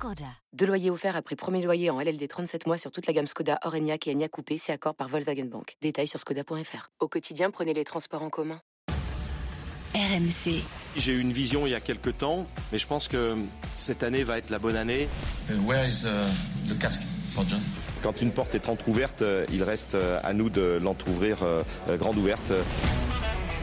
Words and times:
Skoda. 0.00 0.24
Deux 0.54 0.64
loyers 0.64 0.88
offerts 0.88 1.14
après 1.14 1.36
premier 1.36 1.62
loyer 1.62 1.90
en 1.90 2.00
LLD 2.00 2.26
37 2.26 2.66
mois 2.66 2.78
sur 2.78 2.90
toute 2.90 3.06
la 3.06 3.12
gamme 3.12 3.26
Skoda, 3.26 3.58
Orenia 3.64 3.96
et 4.06 4.10
Enya 4.10 4.30
Coupé, 4.30 4.56
c'est 4.56 4.72
accord 4.72 4.94
par 4.94 5.08
Volkswagen 5.08 5.44
Bank. 5.44 5.76
Détails 5.82 6.06
sur 6.06 6.18
skoda.fr. 6.18 6.88
Au 7.00 7.08
quotidien, 7.08 7.50
prenez 7.50 7.74
les 7.74 7.84
transports 7.84 8.22
en 8.22 8.30
commun. 8.30 8.62
RMC. 9.94 10.62
J'ai 10.96 11.12
eu 11.12 11.20
une 11.20 11.32
vision 11.32 11.66
il 11.66 11.72
y 11.72 11.74
a 11.74 11.80
quelques 11.80 12.16
temps, 12.16 12.46
mais 12.72 12.78
je 12.78 12.86
pense 12.86 13.08
que 13.08 13.36
cette 13.76 14.02
année 14.02 14.24
va 14.24 14.38
être 14.38 14.48
la 14.48 14.58
bonne 14.58 14.76
année. 14.76 15.06
Uh, 15.50 15.58
where 15.66 15.86
is 15.86 16.06
uh, 16.06 16.08
le 16.66 16.76
casque 16.76 17.02
for 17.34 17.44
John? 17.46 17.60
Quand 18.02 18.22
une 18.22 18.32
porte 18.32 18.54
est 18.54 18.70
entrouverte, 18.70 19.20
euh, 19.20 19.44
il 19.52 19.62
reste 19.62 19.96
euh, 19.96 20.18
à 20.24 20.32
nous 20.32 20.48
de 20.48 20.78
l'entrouvrir 20.80 21.42
euh, 21.42 21.62
grande 21.98 22.16
ouverte. 22.16 22.54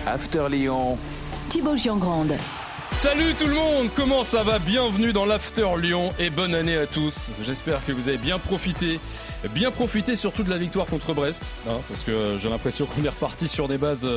After 0.05 0.49
Lyon. 0.51 0.99
Thibaut 1.49 1.77
Giangrande. 1.77 2.35
Salut 2.91 3.33
tout 3.39 3.47
le 3.47 3.53
monde, 3.53 3.89
comment 3.95 4.23
ça 4.23 4.43
va? 4.43 4.59
Bienvenue 4.59 5.13
dans 5.13 5.25
l'After 5.25 5.67
Lyon 5.79 6.11
et 6.19 6.29
bonne 6.29 6.55
année 6.55 6.77
à 6.77 6.87
tous. 6.87 7.13
J'espère 7.43 7.85
que 7.85 7.91
vous 7.91 8.07
avez 8.07 8.17
bien 8.17 8.39
profité, 8.39 8.99
bien 9.53 9.71
profité 9.71 10.15
surtout 10.15 10.43
de 10.43 10.49
la 10.49 10.57
victoire 10.57 10.85
contre 10.85 11.13
Brest, 11.13 11.43
hein, 11.67 11.77
parce 11.87 12.03
que 12.03 12.37
j'ai 12.41 12.49
l'impression 12.49 12.85
qu'on 12.85 13.03
est 13.03 13.09
reparti 13.09 13.47
sur 13.47 13.67
des 13.67 13.77
bases 13.77 14.07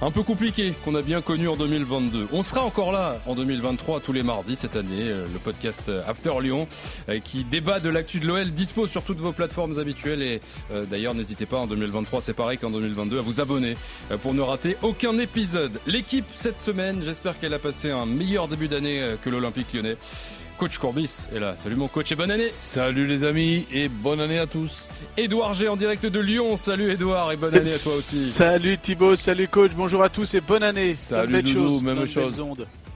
un 0.00 0.10
peu 0.10 0.22
compliquées 0.22 0.72
qu'on 0.84 0.94
a 0.94 1.02
bien 1.02 1.20
connues 1.20 1.48
en 1.48 1.56
2022. 1.56 2.28
On 2.32 2.42
sera 2.42 2.62
encore 2.62 2.92
là 2.92 3.18
en 3.26 3.34
2023 3.34 4.00
tous 4.00 4.12
les 4.12 4.22
mardis 4.22 4.56
cette 4.56 4.76
année, 4.76 5.04
le 5.04 5.38
podcast 5.42 5.90
After 6.06 6.32
Lyon 6.40 6.66
qui 7.24 7.44
débat 7.44 7.80
de 7.80 7.90
l'actu 7.90 8.18
de 8.18 8.26
l'OL, 8.26 8.50
dispose 8.50 8.90
sur 8.90 9.02
toutes 9.02 9.20
vos 9.20 9.32
plateformes 9.32 9.78
habituelles 9.78 10.22
et 10.22 10.40
d'ailleurs 10.90 11.14
n'hésitez 11.14 11.46
pas 11.46 11.58
en 11.58 11.66
2023, 11.66 12.20
c'est 12.22 12.34
pareil 12.34 12.58
qu'en 12.58 12.70
2022, 12.70 13.18
à 13.18 13.22
vous 13.22 13.40
abonner 13.40 13.76
pour 14.22 14.34
ne 14.34 14.40
rater 14.40 14.76
aucun 14.82 15.18
épisode. 15.18 15.80
L'équipe 15.86 16.26
cette 16.34 16.58
semaine, 16.58 17.02
j'espère 17.04 17.38
qu'elle 17.38 17.54
a 17.54 17.58
passé 17.58 17.90
un 17.90 18.06
meilleur 18.06 18.48
début 18.48 18.68
d'année 18.68 19.04
que 19.22 19.30
l'Olympique 19.30 19.72
lyonnais. 19.72 19.96
Coach 20.62 20.78
Courbis 20.78 21.26
est 21.34 21.40
là. 21.40 21.56
Salut 21.56 21.74
mon 21.74 21.88
coach 21.88 22.12
et 22.12 22.14
bonne 22.14 22.30
année. 22.30 22.48
Salut 22.48 23.08
les 23.08 23.24
amis 23.24 23.66
et 23.72 23.88
bonne 23.88 24.20
année 24.20 24.38
à 24.38 24.46
tous. 24.46 24.86
Edouard 25.16 25.54
G 25.54 25.66
en 25.66 25.74
direct 25.74 26.06
de 26.06 26.20
Lyon. 26.20 26.56
Salut 26.56 26.92
Edouard 26.92 27.32
et 27.32 27.36
bonne 27.36 27.52
année 27.52 27.68
à 27.68 27.78
toi 27.78 27.92
aussi. 27.96 28.14
Salut 28.30 28.78
Thibaut, 28.78 29.16
salut 29.16 29.48
coach, 29.48 29.72
bonjour 29.76 30.04
à 30.04 30.08
tous 30.08 30.34
et 30.34 30.40
bonne 30.40 30.62
année. 30.62 30.94
Salut 30.94 31.42
Doudou, 31.42 31.80
même 31.80 32.06
chose. 32.06 32.40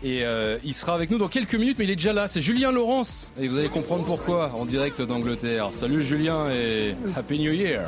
Et 0.04 0.20
euh, 0.22 0.58
il 0.62 0.74
sera 0.74 0.94
avec 0.94 1.10
nous 1.10 1.18
dans 1.18 1.26
quelques 1.26 1.56
minutes, 1.56 1.76
mais 1.80 1.86
il 1.86 1.90
est 1.90 1.96
déjà 1.96 2.12
là. 2.12 2.28
C'est 2.28 2.40
Julien 2.40 2.70
Laurence. 2.70 3.32
Et 3.36 3.48
vous 3.48 3.58
allez 3.58 3.68
comprendre 3.68 4.04
pourquoi 4.04 4.52
en 4.54 4.64
direct 4.64 5.02
d'Angleterre. 5.02 5.70
Salut 5.72 6.04
Julien 6.04 6.48
et 6.52 6.94
Happy 7.16 7.40
New 7.40 7.52
Year. 7.52 7.82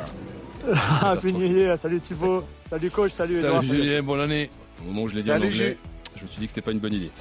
Happy 1.01 1.31
New 1.31 1.47
Year. 1.47 1.77
Salut 1.81 2.01
Thibaut. 2.01 2.43
Salut 2.69 2.91
coach. 2.91 3.13
Salut 3.13 3.37
Edouard. 3.37 3.63
Salut 3.63 3.77
Julien, 3.77 4.03
bonne 4.03 4.19
année. 4.19 4.49
Au 4.81 4.89
moment 4.89 5.03
où 5.03 5.07
je 5.07 5.15
l'ai 5.15 5.21
dit 5.21 5.31
en 5.31 5.37
anglais. 5.37 5.77
Je 6.19 6.25
me 6.25 6.29
suis 6.29 6.39
dit 6.39 6.45
que 6.45 6.51
c'était 6.51 6.61
pas 6.61 6.71
une 6.71 6.79
bonne 6.79 6.93
idée. 6.93 7.11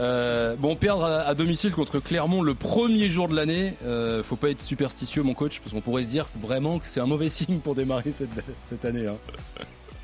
Euh, 0.00 0.56
bon, 0.56 0.74
perdre 0.76 1.04
à, 1.04 1.34
domicile 1.34 1.72
contre 1.72 2.00
Clermont 2.00 2.42
le 2.42 2.54
premier 2.54 3.08
jour 3.08 3.28
de 3.28 3.36
l'année, 3.36 3.74
euh, 3.84 4.22
faut 4.22 4.36
pas 4.36 4.50
être 4.50 4.60
superstitieux, 4.60 5.22
mon 5.22 5.34
coach, 5.34 5.60
parce 5.60 5.72
qu'on 5.72 5.80
pourrait 5.80 6.02
se 6.02 6.08
dire 6.08 6.26
vraiment 6.38 6.78
que 6.78 6.86
c'est 6.86 7.00
un 7.00 7.06
mauvais 7.06 7.28
signe 7.28 7.58
pour 7.58 7.74
démarrer 7.74 8.12
cette, 8.12 8.30
cette 8.64 8.84
année. 8.84 9.06
Hein. 9.06 9.16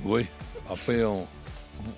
Oui. 0.04 0.26
Après, 0.70 1.02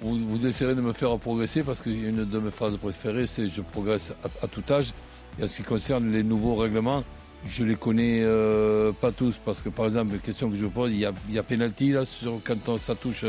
vous, 0.01 0.19
vous, 0.29 0.47
essayerez 0.47 0.75
de 0.75 0.81
me 0.81 0.93
faire 0.93 1.17
progresser 1.19 1.63
parce 1.63 1.81
qu'une 1.81 2.25
de 2.25 2.39
mes 2.39 2.51
phrases 2.51 2.77
préférées, 2.77 3.27
c'est 3.27 3.49
je 3.49 3.61
progresse 3.61 4.13
à, 4.43 4.49
tout 4.49 4.63
âge. 4.71 4.93
Et 5.39 5.45
en 5.45 5.49
ce 5.49 5.59
qui 5.59 5.63
concerne 5.63 6.11
les 6.11 6.23
nouveaux 6.23 6.57
règlements, 6.57 7.05
je 7.47 7.65
les 7.65 7.77
connais 7.77 8.23
euh, 8.25 8.93
pas 8.93 9.13
tous 9.13 9.39
parce 9.45 9.61
que 9.61 9.69
par 9.69 9.87
exemple, 9.87 10.13
la 10.13 10.19
question 10.19 10.49
que 10.51 10.57
je 10.57 10.67
pose, 10.67 10.91
il 10.93 10.99
y 10.99 11.05
a, 11.07 11.13
il 11.29 11.93
là 11.93 12.07
sur 12.07 12.41
quand 12.45 12.79
ça 12.79 12.95
touche 12.95 13.25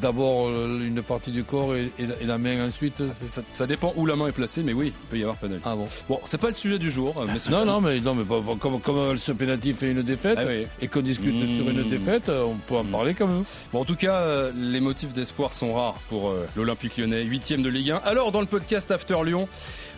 d'abord 0.00 0.50
une 0.50 1.02
partie 1.02 1.30
du 1.30 1.44
corps 1.44 1.74
et, 1.74 1.90
et, 1.98 2.06
la, 2.06 2.14
et, 2.20 2.24
la, 2.24 2.38
main 2.38 2.66
ensuite 2.66 3.02
ça, 3.28 3.42
ça, 3.52 3.66
dépend 3.66 3.92
où 3.96 4.06
la 4.06 4.16
main 4.16 4.28
est 4.28 4.32
placée, 4.32 4.62
mais 4.62 4.72
oui, 4.72 4.92
il 5.04 5.08
peut 5.08 5.18
y 5.18 5.22
avoir 5.22 5.36
penalty. 5.36 5.64
Ah 5.66 5.74
bon 5.74 5.88
Bon, 6.08 6.20
c'est 6.24 6.40
pas 6.40 6.48
le 6.48 6.54
sujet 6.54 6.78
du 6.78 6.90
jour. 6.90 7.14
Mais 7.26 7.38
non, 7.50 7.64
non, 7.64 7.80
mais, 7.80 8.00
non, 8.00 8.14
mais 8.14 8.24
comme, 8.60 8.80
comme 8.80 9.18
ce 9.18 9.32
penalty 9.32 9.74
fait 9.74 9.90
une 9.90 10.02
défaite 10.02 10.38
ah 10.40 10.44
oui. 10.46 10.66
et 10.80 10.88
qu'on 10.88 11.00
discute 11.00 11.34
mmh. 11.34 11.56
sur 11.56 11.68
une 11.68 11.88
défaite, 11.88 12.28
on 12.28 12.56
peut 12.56 12.76
en 12.76 12.84
mmh. 12.84 12.88
parler 12.88 13.14
quand 13.14 13.26
même. 13.26 13.44
Bon, 13.72 13.80
en 13.80 13.84
tout 13.84 13.96
cas, 13.96 14.20
euh, 14.20 14.52
les 14.56 14.80
motifs 14.80 15.12
d'espoir 15.12 15.52
sont 15.52 15.74
rares 15.74 15.98
pour 16.08 16.30
euh, 16.30 16.46
l'Olympique 16.56 16.96
lyonnais, 16.96 17.22
8 17.22 17.62
de 17.62 17.68
Ligue 17.68 17.90
1. 17.92 17.96
Alors, 18.04 18.32
dans 18.32 18.40
le 18.40 18.46
podcast 18.46 18.90
After 18.90 19.16
Lyon, 19.24 19.48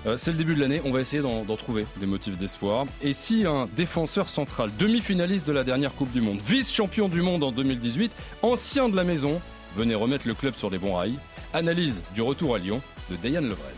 euh, 0.06 0.16
c'est 0.16 0.31
le 0.31 0.37
début 0.37 0.54
de 0.54 0.60
l'année, 0.60 0.81
on 0.84 0.91
va 0.91 1.00
essayer 1.00 1.22
d'en 1.22 1.44
trouver 1.56 1.87
des 1.97 2.06
motifs 2.06 2.38
d'espoir. 2.38 2.87
Et 3.03 3.12
si 3.12 3.47
un 3.47 3.66
défenseur 3.76 4.28
central, 4.28 4.70
demi-finaliste 4.78 5.47
de 5.47 5.53
la 5.53 5.64
dernière 5.64 5.92
Coupe 5.94 6.12
du 6.12 6.20
Monde, 6.20 6.38
vice-champion 6.47 7.08
du 7.08 7.22
monde 7.22 7.42
en 7.42 7.53
2018, 7.53 8.12
ancien 8.42 8.88
de 8.88 8.97
la 8.97 9.04
maison, 9.04 9.41
venait 9.78 9.94
remettre 9.94 10.26
le 10.26 10.34
club 10.34 10.54
sur 10.56 10.70
les 10.70 10.78
bons 10.78 10.94
rails. 10.94 11.18
Analyse 11.54 12.02
du 12.12 12.20
retour 12.20 12.56
à 12.56 12.58
Lyon 12.58 12.82
de 13.10 13.16
Dayan 13.16 13.42
Lovren. 13.42 13.74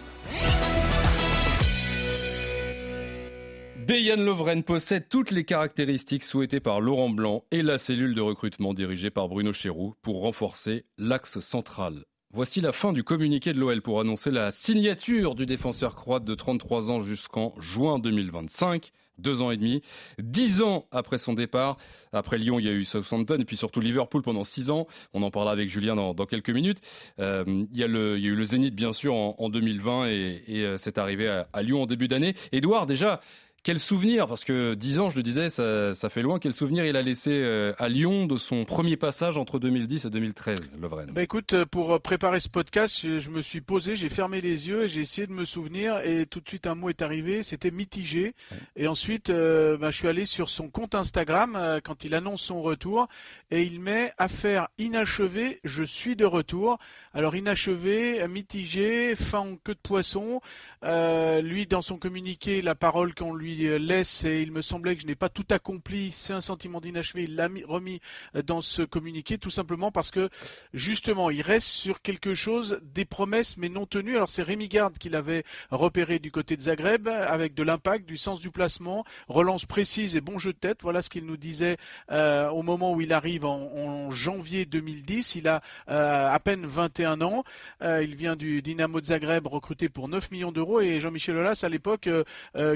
Dayan 3.86 4.16
Lovren 4.16 4.62
possède 4.62 5.08
toutes 5.10 5.30
les 5.30 5.44
caractéristiques 5.44 6.22
souhaitées 6.22 6.60
par 6.60 6.80
Laurent 6.80 7.10
Blanc 7.10 7.44
et 7.50 7.62
la 7.62 7.76
cellule 7.76 8.14
de 8.14 8.20
recrutement 8.22 8.72
dirigée 8.72 9.10
par 9.10 9.28
Bruno 9.28 9.52
Chéroux 9.52 9.94
pour 10.00 10.22
renforcer 10.22 10.86
l'axe 10.96 11.40
central. 11.40 12.04
Voici 12.32 12.60
la 12.60 12.72
fin 12.72 12.92
du 12.92 13.04
communiqué 13.04 13.52
de 13.52 13.58
l'OL 13.58 13.82
pour 13.82 14.00
annoncer 14.00 14.30
la 14.30 14.52
signature 14.52 15.34
du 15.34 15.44
défenseur 15.44 15.96
croate 15.96 16.24
de 16.24 16.34
33 16.34 16.90
ans 16.90 17.00
jusqu'en 17.00 17.54
juin 17.58 17.98
2025 17.98 18.90
deux 19.20 19.42
ans 19.42 19.50
et 19.50 19.56
demi. 19.56 19.82
Dix 20.18 20.62
ans 20.62 20.86
après 20.90 21.18
son 21.18 21.34
départ, 21.34 21.76
après 22.12 22.38
Lyon, 22.38 22.58
il 22.58 22.66
y 22.66 22.68
a 22.68 22.72
eu 22.72 22.84
Southampton 22.84 23.38
et 23.40 23.44
puis 23.44 23.56
surtout 23.56 23.80
Liverpool 23.80 24.22
pendant 24.22 24.44
six 24.44 24.70
ans. 24.70 24.86
On 25.14 25.22
en 25.22 25.30
parlera 25.30 25.52
avec 25.52 25.68
Julien 25.68 25.96
dans, 25.96 26.14
quelques 26.26 26.50
minutes. 26.50 26.80
Euh, 27.18 27.44
il, 27.46 27.78
y 27.78 27.84
a 27.84 27.86
le, 27.86 28.18
il 28.18 28.24
y 28.24 28.26
a 28.26 28.30
eu 28.30 28.34
le 28.34 28.44
Zénith, 28.44 28.74
bien 28.74 28.92
sûr, 28.92 29.14
en, 29.14 29.36
en 29.38 29.48
2020 29.48 30.08
et, 30.08 30.42
et 30.46 30.64
euh, 30.64 30.76
c'est 30.76 30.98
arrivé 30.98 31.28
à, 31.28 31.48
à 31.52 31.62
Lyon 31.62 31.82
en 31.82 31.86
début 31.86 32.08
d'année. 32.08 32.34
Edouard, 32.52 32.86
déjà, 32.86 33.20
quel 33.62 33.78
souvenir, 33.78 34.26
parce 34.26 34.44
que 34.44 34.74
10 34.74 35.00
ans, 35.00 35.10
je 35.10 35.16
le 35.16 35.22
disais, 35.22 35.50
ça, 35.50 35.94
ça, 35.94 36.08
fait 36.08 36.22
loin, 36.22 36.38
quel 36.38 36.54
souvenir 36.54 36.84
il 36.84 36.96
a 36.96 37.02
laissé 37.02 37.30
euh, 37.30 37.72
à 37.78 37.88
Lyon 37.88 38.26
de 38.26 38.36
son 38.36 38.64
premier 38.64 38.96
passage 38.96 39.36
entre 39.36 39.58
2010 39.58 40.06
et 40.06 40.10
2013, 40.10 40.76
Lovren? 40.80 41.10
Bah 41.12 41.22
Écoute, 41.22 41.52
euh, 41.52 41.66
pour 41.66 42.00
préparer 42.00 42.40
ce 42.40 42.48
podcast, 42.48 42.98
je, 43.02 43.18
je 43.18 43.30
me 43.30 43.42
suis 43.42 43.60
posé, 43.60 43.96
j'ai 43.96 44.08
fermé 44.08 44.40
les 44.40 44.68
yeux 44.68 44.84
et 44.84 44.88
j'ai 44.88 45.00
essayé 45.00 45.26
de 45.26 45.32
me 45.32 45.44
souvenir 45.44 46.00
et 46.00 46.26
tout 46.26 46.40
de 46.40 46.48
suite 46.48 46.66
un 46.66 46.74
mot 46.74 46.88
est 46.88 47.02
arrivé, 47.02 47.42
c'était 47.42 47.70
mitigé. 47.70 48.34
Ouais. 48.50 48.58
Et 48.76 48.86
ensuite, 48.86 49.30
euh, 49.30 49.76
bah, 49.76 49.90
je 49.90 49.96
suis 49.96 50.08
allé 50.08 50.24
sur 50.24 50.48
son 50.48 50.68
compte 50.68 50.94
Instagram 50.94 51.56
euh, 51.56 51.80
quand 51.82 52.04
il 52.04 52.14
annonce 52.14 52.42
son 52.42 52.62
retour 52.62 53.08
et 53.50 53.62
il 53.62 53.80
met 53.80 54.12
affaire 54.18 54.68
inachevée, 54.78 55.60
je 55.64 55.82
suis 55.82 56.16
de 56.16 56.24
retour. 56.24 56.78
Alors 57.12 57.34
inachevé, 57.34 58.26
mitigé, 58.28 59.14
fin 59.16 59.40
en 59.40 59.56
queue 59.56 59.74
de 59.74 59.80
poisson. 59.80 60.40
Euh, 60.84 61.40
lui, 61.40 61.66
dans 61.66 61.82
son 61.82 61.98
communiqué, 61.98 62.62
la 62.62 62.74
parole 62.74 63.14
qu'on 63.14 63.34
lui 63.34 63.49
laisse, 63.56 64.24
et 64.24 64.42
il 64.42 64.52
me 64.52 64.62
semblait 64.62 64.96
que 64.96 65.02
je 65.02 65.06
n'ai 65.06 65.14
pas 65.14 65.28
tout 65.28 65.46
accompli, 65.50 66.12
c'est 66.14 66.32
un 66.32 66.40
sentiment 66.40 66.80
d'inachevé, 66.80 67.24
il 67.24 67.36
l'a 67.36 67.48
remis 67.66 68.00
dans 68.44 68.60
ce 68.60 68.82
communiqué, 68.82 69.38
tout 69.38 69.50
simplement 69.50 69.90
parce 69.92 70.10
que, 70.10 70.28
justement, 70.74 71.30
il 71.30 71.42
reste 71.42 71.68
sur 71.68 72.02
quelque 72.02 72.34
chose, 72.34 72.80
des 72.82 73.04
promesses, 73.04 73.56
mais 73.56 73.68
non 73.68 73.86
tenues. 73.86 74.16
Alors 74.16 74.30
c'est 74.30 74.42
Rémi 74.42 74.68
Garde 74.68 74.98
qui 74.98 75.08
l'avait 75.08 75.44
repéré 75.70 76.18
du 76.18 76.30
côté 76.30 76.56
de 76.56 76.62
Zagreb, 76.62 77.08
avec 77.08 77.54
de 77.54 77.62
l'impact, 77.62 78.06
du 78.06 78.16
sens 78.16 78.40
du 78.40 78.50
placement, 78.50 79.04
relance 79.28 79.66
précise 79.66 80.16
et 80.16 80.20
bon 80.20 80.38
jeu 80.38 80.52
de 80.52 80.58
tête. 80.58 80.78
Voilà 80.82 81.02
ce 81.02 81.10
qu'il 81.10 81.26
nous 81.26 81.36
disait 81.36 81.76
euh, 82.10 82.48
au 82.48 82.62
moment 82.62 82.92
où 82.92 83.00
il 83.00 83.12
arrive 83.12 83.44
en, 83.44 84.10
janvier 84.10 84.64
2010. 84.66 85.36
Il 85.36 85.48
a 85.48 85.62
euh, 85.88 86.28
à 86.28 86.38
peine 86.40 86.66
21 86.66 87.20
ans. 87.20 87.44
Euh, 87.82 88.02
il 88.02 88.16
vient 88.16 88.36
du 88.36 88.62
Dynamo 88.62 89.00
de 89.00 89.06
Zagreb, 89.06 89.46
recruté 89.46 89.88
pour 89.88 90.08
9 90.08 90.30
millions 90.30 90.52
d'euros. 90.52 90.80
Et 90.80 91.00
Jean-Michel 91.00 91.36
Aulas, 91.36 91.60
à 91.62 91.68
l'époque, 91.68 92.08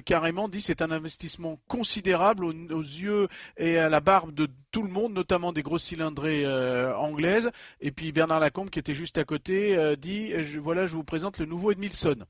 carrément 0.05 0.49
dit 0.49 0.61
c'est 0.65 0.83
un 0.83 0.91
investissement 0.91 1.61
considérable 1.69 2.45
aux, 2.45 2.53
yeux 2.53 3.29
et 3.57 3.79
à 3.79 3.89
la 3.89 4.01
barbe 4.01 4.33
de 4.33 4.49
tout 4.73 4.83
le 4.83 4.89
monde, 4.89 5.13
notamment 5.13 5.53
des 5.53 5.63
grosses 5.63 5.85
cylindrées 5.85 6.45
euh, 6.45 6.97
anglaises. 6.97 7.51
Et 7.81 7.91
puis 7.91 8.13
Bernard 8.13 8.41
Lacombe, 8.41 8.71
qui 8.71 8.79
était 8.79 8.95
juste 8.95 9.19
à 9.19 9.25
côté, 9.25 9.77
euh, 9.77 9.97
dit 9.97 10.33
voilà, 10.59 10.87
je 10.87 10.97
vous 10.97 11.05
présente 11.05 11.39
le 11.39 11.47
nouveau 11.47 11.71
Edmilson. 11.71 12.25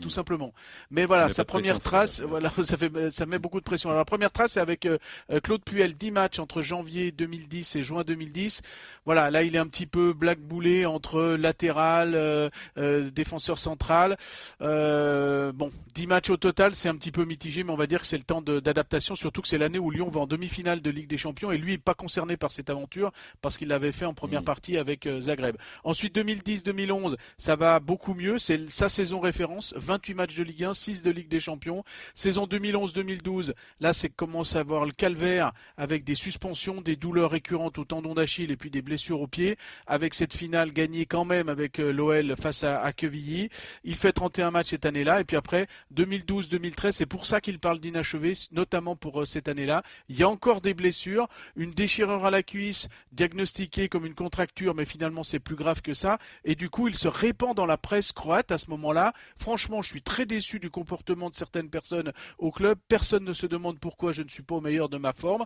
Tout 0.00 0.10
simplement. 0.10 0.52
Mais 0.90 1.06
voilà, 1.06 1.28
sa 1.28 1.44
première 1.44 1.74
pression, 1.80 1.90
trace, 1.90 2.12
ça, 2.16 2.26
voilà, 2.26 2.50
ça 2.64 2.76
fait, 2.76 3.10
ça 3.10 3.26
met 3.26 3.38
beaucoup 3.38 3.60
de 3.60 3.64
pression. 3.64 3.90
Alors 3.90 4.00
la 4.00 4.04
première 4.04 4.30
trace, 4.30 4.52
c'est 4.52 4.60
avec 4.60 4.86
euh, 4.86 4.98
euh, 5.30 5.40
Claude 5.40 5.62
Puel, 5.64 5.94
10 5.94 6.10
matchs 6.10 6.38
entre 6.38 6.62
janvier 6.62 7.12
2010 7.12 7.76
et 7.76 7.82
juin 7.82 8.02
2010. 8.04 8.62
Voilà, 9.04 9.30
là 9.30 9.42
il 9.42 9.54
est 9.54 9.58
un 9.58 9.66
petit 9.66 9.86
peu 9.86 10.12
blackboulé 10.12 10.86
entre 10.86 11.36
latéral, 11.38 12.14
euh, 12.14 12.48
euh, 12.78 13.10
défenseur 13.10 13.58
central. 13.58 14.16
Euh, 14.60 15.52
bon, 15.52 15.70
10 15.94 16.06
matchs 16.06 16.30
au 16.30 16.36
total, 16.36 16.74
c'est 16.74 16.88
un 16.88 16.96
petit 16.96 17.12
peu 17.12 17.24
mitigé, 17.24 17.64
mais 17.64 17.72
on 17.72 17.76
va 17.76 17.86
dire 17.86 18.00
que 18.00 18.06
c'est 18.06 18.18
le 18.18 18.24
temps 18.24 18.42
d'adaptation, 18.42 19.14
surtout 19.14 19.42
que 19.42 19.48
c'est 19.48 19.58
l'année 19.58 19.78
où 19.78 19.90
Lyon 19.90 20.08
va 20.08 20.20
en 20.20 20.26
demi-finale 20.26 20.80
de 20.80 20.90
Ligue 20.90 21.08
des 21.08 21.18
Champions 21.18 21.50
et 21.52 21.58
lui 21.58 21.72
n'est 21.72 21.78
pas 21.78 21.94
concerné 21.94 22.36
par 22.36 22.50
cette 22.50 22.70
aventure 22.70 23.12
parce 23.42 23.56
qu'il 23.56 23.68
l'avait 23.68 23.92
fait 23.92 24.04
en 24.04 24.14
première 24.14 24.40
Mhm. 24.40 24.46
partie 24.46 24.78
avec 24.78 25.06
euh, 25.06 25.20
Zagreb. 25.20 25.56
Ensuite 25.84 26.14
2010-2011, 26.14 27.16
ça 27.36 27.56
va 27.56 27.80
beaucoup 27.80 28.14
mieux, 28.14 28.38
c'est 28.38 28.68
sa 28.68 28.88
saison 28.88 29.20
référence, 29.20 29.74
28 29.84 30.14
matchs 30.14 30.34
de 30.34 30.42
Ligue 30.42 30.64
1, 30.64 30.74
6 30.74 31.02
de 31.02 31.10
Ligue 31.10 31.28
des 31.28 31.40
Champions. 31.40 31.84
Saison 32.14 32.46
2011-2012, 32.46 33.52
là 33.80 33.92
c'est 33.92 34.08
commence 34.08 34.56
à 34.56 34.60
avoir 34.60 34.84
le 34.84 34.92
calvaire 34.92 35.52
avec 35.76 36.04
des 36.04 36.14
suspensions, 36.14 36.80
des 36.80 36.96
douleurs 36.96 37.30
récurrentes 37.30 37.78
au 37.78 37.84
tendon 37.84 38.14
d'Achille 38.14 38.50
et 38.50 38.56
puis 38.56 38.70
des 38.70 38.82
blessures 38.82 39.20
au 39.20 39.26
pied, 39.26 39.56
avec 39.86 40.14
cette 40.14 40.34
finale 40.34 40.72
gagnée 40.72 41.06
quand 41.06 41.24
même 41.24 41.48
avec 41.48 41.78
euh, 41.78 41.92
l'OL 41.92 42.34
face 42.36 42.64
à, 42.64 42.80
à 42.80 42.92
Quevilly. 42.92 43.50
Il 43.84 43.96
fait 43.96 44.12
31 44.12 44.50
matchs 44.50 44.70
cette 44.70 44.86
année-là 44.86 45.20
et 45.20 45.24
puis 45.24 45.36
après 45.36 45.66
2012-2013, 45.94 46.92
c'est 46.92 47.06
pour 47.06 47.26
ça 47.26 47.40
qu'il 47.40 47.58
parle 47.58 47.78
d'inachevé, 47.78 48.32
notamment 48.52 48.96
pour 48.96 49.20
euh, 49.20 49.24
cette 49.24 49.48
année-là. 49.48 49.82
Il 50.08 50.18
y 50.18 50.22
a 50.22 50.28
encore 50.28 50.60
des 50.60 50.74
blessures, 50.74 51.28
une 51.56 51.72
déchirure 51.72 52.24
à 52.24 52.30
la 52.30 52.42
cuisse 52.42 52.88
diagnostiquée 53.12 53.88
comme 53.88 54.06
une 54.06 54.14
contracture, 54.14 54.74
mais 54.74 54.84
finalement 54.84 55.22
c'est 55.22 55.40
plus 55.40 55.56
grave 55.56 55.82
que 55.82 55.94
ça. 55.94 56.18
Et 56.44 56.54
du 56.54 56.70
coup, 56.70 56.88
il 56.88 56.94
se 56.94 57.08
répand 57.08 57.54
dans 57.54 57.66
la 57.66 57.76
presse 57.76 58.12
croate 58.12 58.50
à 58.50 58.58
ce 58.58 58.70
moment-là. 58.70 59.12
Franchement, 59.38 59.73
je 59.82 59.88
suis 59.88 60.02
très 60.02 60.26
déçu 60.26 60.58
du 60.58 60.70
comportement 60.70 61.30
de 61.30 61.34
certaines 61.34 61.70
personnes 61.70 62.12
au 62.38 62.50
club. 62.50 62.78
Personne 62.88 63.24
ne 63.24 63.32
se 63.32 63.46
demande 63.46 63.78
pourquoi 63.78 64.12
je 64.12 64.22
ne 64.22 64.28
suis 64.28 64.42
pas 64.42 64.56
au 64.56 64.60
meilleur 64.60 64.88
de 64.88 64.98
ma 64.98 65.12
forme. 65.12 65.44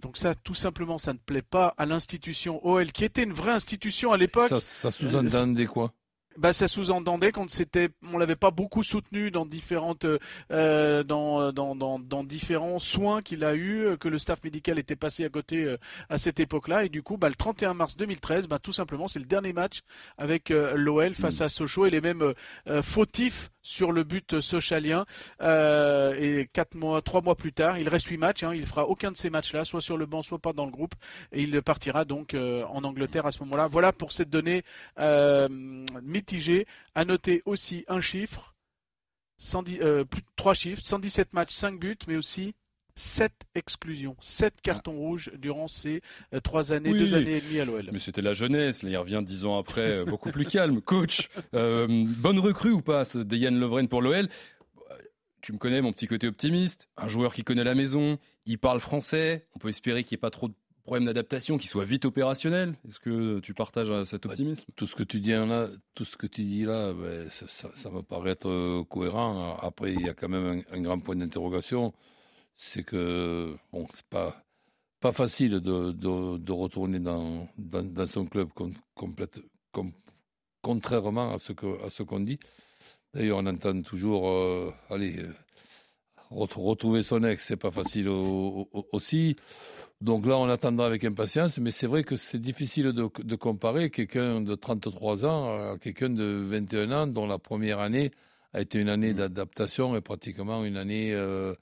Donc 0.00 0.16
ça, 0.16 0.34
tout 0.34 0.54
simplement, 0.54 0.98
ça 0.98 1.12
ne 1.12 1.18
plaît 1.18 1.42
pas 1.42 1.74
à 1.78 1.86
l'institution 1.86 2.64
OL, 2.66 2.92
qui 2.92 3.04
était 3.04 3.22
une 3.22 3.32
vraie 3.32 3.52
institution 3.52 4.12
à 4.12 4.16
l'époque. 4.16 4.48
Ça, 4.48 4.60
ça 4.60 4.90
sous-entendait 4.90 5.66
quoi? 5.66 5.92
Bah, 6.36 6.52
ça 6.52 6.66
sous-entendait 6.66 7.30
qu'on 7.30 7.46
s'était, 7.48 7.90
on 8.12 8.18
l'avait 8.18 8.34
pas 8.34 8.50
beaucoup 8.50 8.82
soutenu 8.82 9.30
dans 9.30 9.46
différentes, 9.46 10.06
euh, 10.50 11.04
dans, 11.04 11.52
dans, 11.52 11.76
dans, 11.76 11.98
dans 12.00 12.24
différents 12.24 12.80
soins 12.80 13.22
qu'il 13.22 13.44
a 13.44 13.54
eu, 13.54 13.86
euh, 13.86 13.96
que 13.96 14.08
le 14.08 14.18
staff 14.18 14.42
médical 14.42 14.78
était 14.78 14.96
passé 14.96 15.24
à 15.24 15.28
côté 15.28 15.64
euh, 15.64 15.76
à 16.08 16.18
cette 16.18 16.40
époque-là, 16.40 16.84
et 16.84 16.88
du 16.88 17.02
coup, 17.02 17.16
bah, 17.18 17.28
le 17.28 17.36
31 17.36 17.74
mars 17.74 17.96
2013, 17.96 18.48
bah, 18.48 18.58
tout 18.58 18.72
simplement, 18.72 19.06
c'est 19.06 19.20
le 19.20 19.26
dernier 19.26 19.52
match 19.52 19.80
avec 20.18 20.50
euh, 20.50 20.74
l'OL 20.74 21.14
face 21.14 21.40
à 21.40 21.48
Sochaux, 21.48 21.86
et 21.86 21.90
les 21.90 22.00
mêmes 22.00 22.34
fautifs 22.82 23.50
sur 23.64 23.90
le 23.90 24.04
but 24.04 24.40
sochalien. 24.40 25.04
Euh, 25.40 26.14
et 26.16 26.48
quatre 26.52 26.76
mois, 26.76 27.02
trois 27.02 27.22
mois 27.22 27.34
plus 27.34 27.52
tard, 27.52 27.78
il 27.78 27.88
reste 27.88 28.06
huit 28.06 28.18
matchs. 28.18 28.44
Hein, 28.44 28.54
il 28.54 28.66
fera 28.66 28.86
aucun 28.86 29.10
de 29.10 29.16
ces 29.16 29.30
matchs-là, 29.30 29.64
soit 29.64 29.80
sur 29.80 29.96
le 29.96 30.06
banc, 30.06 30.22
soit 30.22 30.38
pas 30.38 30.52
dans 30.52 30.66
le 30.66 30.70
groupe, 30.70 30.94
et 31.32 31.42
il 31.42 31.60
partira 31.62 32.04
donc 32.04 32.34
euh, 32.34 32.64
en 32.66 32.84
Angleterre 32.84 33.26
à 33.26 33.32
ce 33.32 33.40
moment-là. 33.40 33.66
Voilà 33.66 33.92
pour 33.92 34.12
cette 34.12 34.30
donnée 34.30 34.62
euh, 35.00 35.48
mitigée. 36.02 36.66
À 36.94 37.04
noter 37.04 37.42
aussi 37.46 37.84
un 37.88 38.00
chiffre, 38.00 38.54
110, 39.38 39.80
euh, 39.80 40.04
trois 40.36 40.54
chiffres, 40.54 40.82
117 40.84 41.32
matchs, 41.32 41.54
5 41.54 41.80
buts, 41.80 41.98
mais 42.06 42.16
aussi 42.16 42.54
7 42.96 43.32
exclusions, 43.54 44.16
7 44.20 44.60
cartons 44.62 44.96
rouges 44.96 45.30
durant 45.38 45.66
ces 45.68 46.00
euh, 46.32 46.40
trois 46.40 46.72
années, 46.72 46.92
Oui. 46.92 46.98
deux 46.98 47.14
années 47.14 47.36
et 47.36 47.40
demie 47.40 47.60
à 47.60 47.64
l'OL. 47.64 47.88
Mais 47.92 47.98
c'était 47.98 48.22
la 48.22 48.32
jeunesse, 48.34 48.82
là, 48.82 48.90
il 48.90 48.96
revient 48.96 49.22
dix 49.24 49.44
ans 49.44 49.58
après, 49.58 49.90
euh, 49.98 50.04
beaucoup 50.04 50.30
plus 50.30 50.44
calme. 50.46 50.80
Coach, 50.84 51.28
euh, 51.54 51.86
bonne 52.18 52.38
recrue 52.38 52.70
ou 52.72 52.80
pas, 52.82 53.04
ce 53.04 53.18
Dejan 53.18 53.50
Lovren 53.52 53.88
pour 53.88 54.00
l'OL 54.02 54.28
Tu 55.42 55.52
me 55.52 55.58
connais, 55.58 55.82
mon 55.82 55.92
petit 55.92 56.06
côté 56.06 56.26
optimiste, 56.28 56.88
un 56.96 57.08
joueur 57.08 57.34
qui 57.34 57.42
connaît 57.44 57.64
la 57.64 57.74
maison, 57.74 58.18
il 58.46 58.58
parle 58.58 58.80
français, 58.80 59.46
on 59.54 59.58
peut 59.58 59.68
espérer 59.68 60.04
qu'il 60.04 60.14
n'y 60.16 60.18
ait 60.20 60.22
pas 60.22 60.30
trop 60.30 60.48
de 60.48 60.54
problèmes 60.84 61.06
d'adaptation, 61.06 61.56
qu'il 61.58 61.70
soit 61.70 61.84
vite 61.86 62.04
opérationnel. 62.04 62.74
Est-ce 62.86 63.00
que 63.00 63.40
tu 63.40 63.54
partages 63.54 64.04
cet 64.04 64.26
optimisme? 64.26 64.64
Tout 64.76 64.86
ce 64.86 64.94
que 64.94 65.02
tu 65.02 65.18
dis 65.18 65.30
là, 65.32 65.68
tout 65.94 66.04
ce 66.04 66.16
que 66.16 66.26
tu 66.26 66.42
dis 66.42 66.64
là, 66.64 66.92
ben, 66.92 67.28
ça, 67.30 67.46
ça- 67.48 67.70
ça 67.74 67.90
me 67.90 68.02
paraît 68.02 68.32
être 68.32 68.82
cohérent. 68.90 69.56
Après, 69.62 69.92
il 69.94 70.00
y 70.02 70.08
a 70.10 70.14
quand 70.14 70.28
même 70.28 70.62
un, 70.70 70.76
un 70.76 70.80
grand 70.82 70.98
point 70.98 71.16
d'interrogation, 71.16 71.92
c'est 72.56 72.84
que 72.84 73.56
bon, 73.72 73.86
c'est 73.94 74.06
pas 74.06 74.42
pas 75.00 75.12
facile 75.12 75.52
de, 75.60 75.92
de, 75.92 76.38
de 76.38 76.52
retourner 76.52 76.98
dans, 77.00 77.48
dans, 77.58 77.82
dans 77.84 78.06
son 78.06 78.26
club 78.26 78.48
com- 78.54 78.74
complète, 78.94 79.40
com- 79.72 79.92
contrairement 80.62 81.32
à 81.34 81.38
ce 81.38 81.52
que 81.52 81.82
à 81.84 81.90
ce 81.90 82.02
qu'on 82.02 82.20
dit. 82.20 82.38
D'ailleurs, 83.14 83.38
on 83.38 83.46
entend 83.46 83.80
toujours, 83.82 84.28
euh, 84.30 84.72
allez, 84.90 85.18
euh, 85.20 85.32
ret- 86.30 86.48
retrouver 86.56 87.02
son 87.02 87.22
ex, 87.24 87.44
c'est 87.44 87.56
pas 87.56 87.70
facile 87.70 88.08
au- 88.08 88.68
au- 88.72 88.86
aussi. 88.92 89.36
Donc 90.00 90.26
là, 90.26 90.36
on 90.38 90.48
attendra 90.48 90.86
avec 90.86 91.04
impatience, 91.04 91.58
mais 91.58 91.70
c'est 91.70 91.86
vrai 91.86 92.04
que 92.04 92.16
c'est 92.16 92.40
difficile 92.40 92.92
de, 92.92 93.08
de 93.22 93.36
comparer 93.36 93.90
quelqu'un 93.90 94.40
de 94.42 94.54
33 94.54 95.24
ans 95.26 95.72
à 95.72 95.78
quelqu'un 95.78 96.10
de 96.10 96.24
21 96.46 96.92
ans 96.92 97.06
dont 97.06 97.26
la 97.26 97.38
première 97.38 97.80
année 97.80 98.10
a 98.52 98.60
été 98.60 98.78
une 98.80 98.88
année 98.88 99.14
d'adaptation 99.14 99.96
et 99.96 100.00
pratiquement 100.00 100.64
une 100.64 100.76
année, 100.76 101.12
euh, 101.14 101.54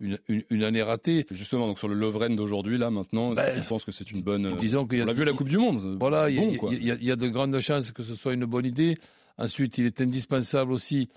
une, 0.00 0.18
une- 0.28 0.44
une 0.50 0.64
année 0.64 0.82
ratée. 0.82 1.26
Justement, 1.30 1.66
donc 1.66 1.78
sur 1.78 1.88
le 1.88 1.94
Lovren 1.94 2.34
d'aujourd'hui, 2.36 2.78
là, 2.78 2.90
maintenant, 2.90 3.32
Ben, 3.32 3.62
je 3.62 3.68
pense 3.68 3.84
que 3.84 3.92
c'est 3.92 4.10
une 4.10 4.22
bonne. 4.22 4.46
euh, 4.46 4.56
Disons 4.56 4.86
qu'il 4.86 4.98
y 4.98 5.00
a- 5.00 5.04
on 5.04 5.06
l'a 5.06 5.12
vu 5.12 5.24
la 5.24 5.32
Coupe 5.32 5.48
du 5.48 5.58
Monde. 5.58 5.96
Voilà, 6.00 6.28
il 6.30 6.36
y 6.36 6.38
a- 6.38 6.58
Bon, 6.58 6.70
y, 6.70 6.74
a- 6.74 6.78
y 6.78 6.90
a- 6.90 7.02
y 7.02 7.10
a 7.10 7.16
de 7.16 7.28
grandes 7.28 7.58
chances 7.60 7.90
que 7.92 8.02
ce 8.02 8.14
soit 8.14 8.34
une 8.34 8.44
bonne 8.44 8.66
idée. 8.66 8.96
Ensuite, 9.38 9.78
il 9.78 9.86
est 9.86 10.00
indispensable 10.00 10.72
aussi 10.72 11.08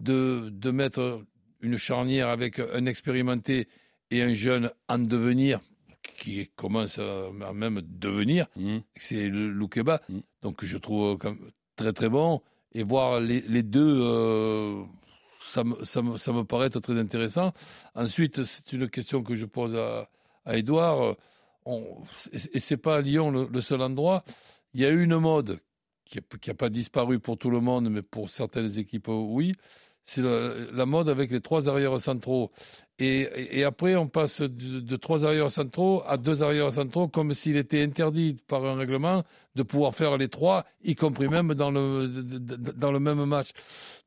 de, 0.00 0.48
de 0.50 0.70
mettre 0.70 1.22
une 1.60 1.76
charnière 1.78 2.28
avec 2.28 2.58
un 2.58 2.86
expérimenté 2.86 3.68
et 4.10 4.22
un 4.22 4.32
jeune 4.34 4.70
en 4.88 4.98
devenir, 4.98 5.60
qui 6.18 6.48
commence 6.56 6.98
à 6.98 7.30
même 7.52 7.82
devenir, 7.84 8.46
Mmh. 8.56 8.78
c'est 8.96 9.28
Loukeba. 9.28 10.00
Mm. 10.08 10.18
Donc 10.42 10.64
je 10.64 10.78
trouve 10.78 11.18
quand 11.18 11.30
même 11.30 11.50
très 11.74 11.92
très 11.92 12.08
bon. 12.08 12.40
Et 12.72 12.82
voir 12.84 13.20
les, 13.20 13.40
les 13.48 13.62
deux, 13.62 14.00
euh, 14.02 14.82
ça, 15.56 15.64
me, 15.64 15.84
ça, 15.84 16.02
ça 16.16 16.32
me 16.32 16.44
paraît 16.44 16.66
être 16.66 16.80
très 16.80 16.98
intéressant. 16.98 17.52
Ensuite, 17.94 18.44
c'est 18.44 18.72
une 18.72 18.90
question 18.90 19.22
que 19.22 19.34
je 19.34 19.46
pose 19.46 19.74
à, 19.74 20.08
à 20.44 20.56
Edouard. 20.56 21.16
On, 21.64 22.02
et 22.32 22.60
c'est 22.60 22.76
pas 22.76 22.96
à 22.96 23.00
Lyon 23.00 23.30
le, 23.30 23.48
le 23.50 23.60
seul 23.62 23.80
endroit. 23.80 24.22
Il 24.74 24.80
y 24.82 24.84
a 24.84 24.90
eu 24.90 25.02
une 25.02 25.16
mode 25.16 25.58
qui 26.04 26.20
n'a 26.46 26.54
pas 26.54 26.68
disparu 26.68 27.18
pour 27.18 27.38
tout 27.38 27.50
le 27.50 27.60
monde, 27.60 27.88
mais 27.90 28.02
pour 28.02 28.28
certaines 28.28 28.78
équipes, 28.78 29.08
oui. 29.08 29.54
C'est 30.08 30.22
la, 30.22 30.86
mode 30.86 31.08
avec 31.08 31.32
les 31.32 31.40
trois 31.40 31.68
arrières 31.68 31.98
centraux. 31.98 32.52
Et, 33.00 33.64
après, 33.64 33.96
on 33.96 34.06
passe 34.06 34.40
de, 34.40 34.96
trois 34.96 35.24
arrières 35.26 35.50
centraux 35.50 36.00
à 36.06 36.16
deux 36.16 36.44
arrières 36.44 36.72
centraux, 36.72 37.08
comme 37.08 37.34
s'il 37.34 37.56
était 37.56 37.82
interdit 37.82 38.36
par 38.46 38.64
un 38.64 38.76
règlement 38.76 39.24
de 39.56 39.64
pouvoir 39.64 39.96
faire 39.96 40.16
les 40.16 40.28
trois, 40.28 40.64
y 40.84 40.94
compris 40.94 41.28
même 41.28 41.54
dans 41.54 41.72
le, 41.72 42.06
dans 42.06 42.92
le 42.92 43.00
même 43.00 43.24
match. 43.24 43.50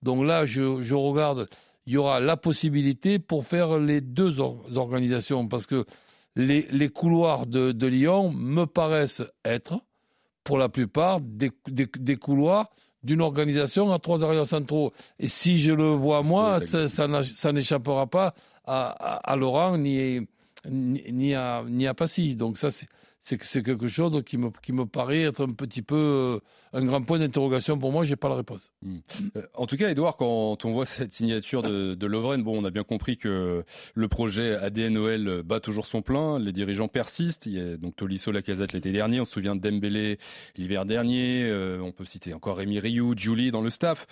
Donc 0.02 0.26
là, 0.26 0.46
je, 0.46 0.94
regarde, 0.94 1.50
il 1.86 1.94
y 1.94 1.98
aura 1.98 2.22
la 2.22 2.38
possibilité 2.38 3.20
pour 3.20 3.46
faire 3.46 3.78
les 3.78 4.00
deux 4.00 4.40
or- 4.40 4.66
organisations, 4.76 5.50
parce 5.50 5.68
que 5.68 5.86
les, 6.38 6.90
couloirs 6.90 7.46
de, 7.46 7.88
Lyon 7.88 8.32
me 8.32 8.64
paraissent 8.64 9.24
être, 9.44 9.82
pour 10.46 10.58
la 10.58 10.70
plupart, 10.70 11.20
des 11.20 12.16
couloirs 12.18 12.70
d'une 13.04 13.22
organisation 13.22 13.92
à 13.92 14.00
trois 14.00 14.24
arrières 14.24 14.48
centraux. 14.48 14.94
Et 15.20 15.28
si 15.28 15.60
je 15.60 15.72
le 15.72 15.90
vois 15.92 16.24
moi, 16.24 16.60
ça, 16.66 16.88
ça 16.88 17.52
n'échappera 17.52 18.08
pas 18.08 18.34
à, 18.66 18.90
à, 18.90 19.32
à 19.32 19.36
Laurent 19.36 19.78
ni, 19.78 20.28
ni, 20.70 21.04
ni 21.12 21.34
à, 21.34 21.64
ni 21.68 21.88
à 21.88 21.94
Passy. 21.94 22.36
Donc 22.36 22.58
ça, 22.58 22.72
c'est 22.72 22.88
c'est 23.22 23.64
quelque 23.64 23.88
chose 23.88 24.24
qui 24.26 24.38
me, 24.38 24.86
paraît 24.86 25.22
être 25.24 25.46
un 25.46 25.54
petit 25.54 25.82
peu 25.82 25.96
euh, 25.96 26.40
un 26.74 26.86
grand 26.86 27.02
point 27.02 27.20
d'interrogation 27.20 27.78
pour 27.78 27.92
moi. 27.92 28.04
J'ai 28.04 28.16
pas 28.16 28.30
la 28.30 28.36
réponse. 28.36 28.72
Euh, 29.36 29.42
En 29.54 29.66
tout 29.66 29.78
cas, 29.78 29.90
Edouard, 29.90 30.18
quand 30.18 30.64
on 30.66 30.72
voit 30.72 30.86
cette 30.86 31.14
signature 31.14 31.62
de, 31.62 31.96
de 31.96 32.08
Lovren, 32.08 32.42
bon, 32.44 32.62
on 32.62 32.66
a 32.66 32.72
bien 32.72 32.84
compris 32.84 33.18
que 33.18 33.64
le 33.94 34.08
projet 34.08 34.56
ADNOL 34.56 35.44
bat 35.44 35.60
toujours 35.60 35.86
son 35.86 36.02
plein. 36.02 36.40
Les 36.40 36.52
dirigeants 36.52 36.88
persistent. 36.88 37.46
Il 37.46 37.54
y 37.54 37.60
a 37.60 37.78
donc 37.78 37.96
Tolisso 37.96 38.32
Lacazette 38.32 38.74
l'été 38.74 38.92
dernier. 38.92 39.20
On 39.20 39.26
se 39.26 39.34
souvient 39.34 39.56
de 39.56 39.62
Dembélé 39.62 40.18
l'hiver 40.56 40.86
dernier. 40.86 41.44
Euh, 41.44 41.82
on 41.82 41.92
peut 41.92 42.06
citer 42.06 42.34
encore 42.34 42.58
Rémi 42.58 42.80
Rioux, 42.80 43.14
Julie 43.18 43.52
dans 43.52 43.62
le 43.62 43.70
staff. 43.70 44.08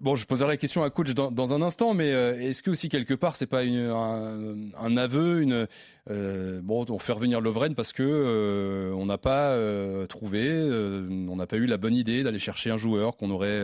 Bon, 0.00 0.14
je 0.16 0.26
poserai 0.26 0.48
la 0.48 0.56
question 0.56 0.82
à 0.82 0.90
coach 0.90 1.12
dans, 1.14 1.30
dans 1.30 1.52
un 1.54 1.62
instant, 1.62 1.94
mais 1.94 2.12
euh, 2.12 2.38
est-ce 2.40 2.62
que 2.62 2.70
aussi 2.70 2.88
quelque 2.88 3.14
part 3.14 3.36
c'est 3.36 3.46
pas 3.46 3.64
une, 3.64 3.78
un, 3.78 4.56
un 4.78 4.96
aveu, 4.96 5.40
une 5.42 5.66
euh, 6.10 6.60
bon, 6.62 6.84
on 6.88 6.98
fait 6.98 7.12
revenir 7.12 7.40
Lovren 7.40 7.74
parce 7.74 7.92
que 7.92 8.02
euh, 8.02 8.92
on 8.94 9.06
n'a 9.06 9.18
pas 9.18 9.50
euh, 9.50 10.06
trouvé, 10.06 10.46
euh, 10.48 11.06
on 11.28 11.36
n'a 11.36 11.46
pas 11.46 11.56
eu 11.56 11.66
la 11.66 11.76
bonne 11.76 11.94
idée 11.94 12.22
d'aller 12.22 12.38
chercher 12.38 12.70
un 12.70 12.76
joueur 12.76 13.16
qu'on 13.16 13.30
aurait 13.30 13.62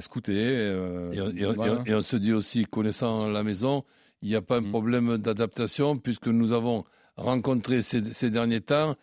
scouté. 0.00 0.32
Et 0.34 1.20
on, 1.20 1.30
et 1.30 1.46
on- 1.46 1.52
voilà. 1.54 1.82
et 1.86 1.94
on 1.94 2.02
se 2.02 2.16
dit 2.16 2.32
aussi, 2.32 2.64
connaissant 2.64 3.28
la 3.28 3.42
maison, 3.42 3.84
il 4.22 4.28
n'y 4.28 4.34
a 4.34 4.42
pas 4.42 4.56
un 4.58 4.60
Mm. 4.62 4.70
problème 4.70 5.18
d'adaptation 5.18 5.96
puisque 5.98 6.28
nous 6.28 6.52
avons 6.52 6.84
rencontré 7.16 7.80
ces, 7.82 8.02
ces 8.12 8.30
derniers 8.30 8.60
temps 8.60 8.96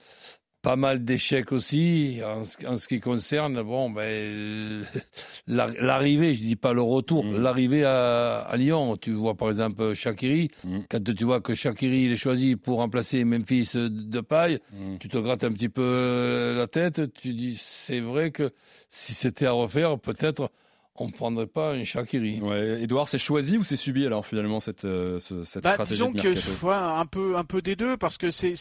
pas 0.64 0.78
mal 0.78 1.04
d'échecs 1.04 1.52
aussi 1.52 2.22
en, 2.26 2.46
ce 2.78 2.88
qui 2.88 3.02
concerne 3.02 3.62
bon 3.62 3.90
ben 3.90 4.86
l'arrivée, 5.48 6.34
je 6.36 6.42
dis 6.42 6.56
pas 6.56 6.72
le 6.72 6.82
retour, 6.82 7.26
mm. 7.26 7.42
l'arrivée 7.42 7.84
à, 7.84 8.50
Lyon. 8.56 8.96
Tu 8.96 9.12
vois 9.12 9.36
par 9.36 9.50
exemple 9.50 9.94
Shakiri, 9.94 10.50
mm. 10.64 10.80
quand 10.90 11.04
tu 11.04 11.24
vois 11.26 11.42
que 11.42 11.54
Shakiri 11.54 12.12
est 12.12 12.18
choisi 12.18 12.56
pour 12.56 12.78
remplacer 12.78 13.26
Memphis 13.26 13.72
de 13.76 14.22
paille, 14.22 14.60
mm. 14.72 14.98
tu 15.00 15.10
te 15.10 15.18
grattes 15.18 15.44
un 15.44 15.52
petit 15.52 15.70
peu 15.70 16.56
la 16.58 16.68
tête. 16.68 17.14
Tu 17.14 17.34
dis 17.34 17.58
c'est 17.62 18.00
vrai 18.00 18.32
que 18.32 18.50
si 18.90 19.14
c'était 19.14 19.46
à 19.46 19.52
refaire, 19.52 20.00
peut-être 20.00 20.50
on 20.96 21.08
ne 21.08 21.12
prendrait 21.12 21.48
pas 21.48 21.72
un 21.72 21.84
Shakiri. 21.84 22.40
Ouais. 22.40 22.84
Edouard, 22.84 23.08
c'est 23.08 23.18
choisi 23.18 23.58
ou 23.58 23.64
c'est 23.64 23.76
subi 23.76 24.06
alors 24.06 24.28
finalement 24.28 24.60
cette, 24.60 24.86
euh, 24.86 25.18
cette 25.20 25.64
bah, 25.64 25.74
stratégie 25.74 26.02
disons 26.02 26.12
de 26.12 26.22
que 26.22 26.36
fois, 26.36 27.00
un 27.00 27.06
peu 27.08 27.36
un 27.36 27.44
peu 27.44 27.64
des 27.64 27.76
deux 27.76 27.98
parce 27.98 28.20
que 28.20 28.30
c'est 28.30 28.54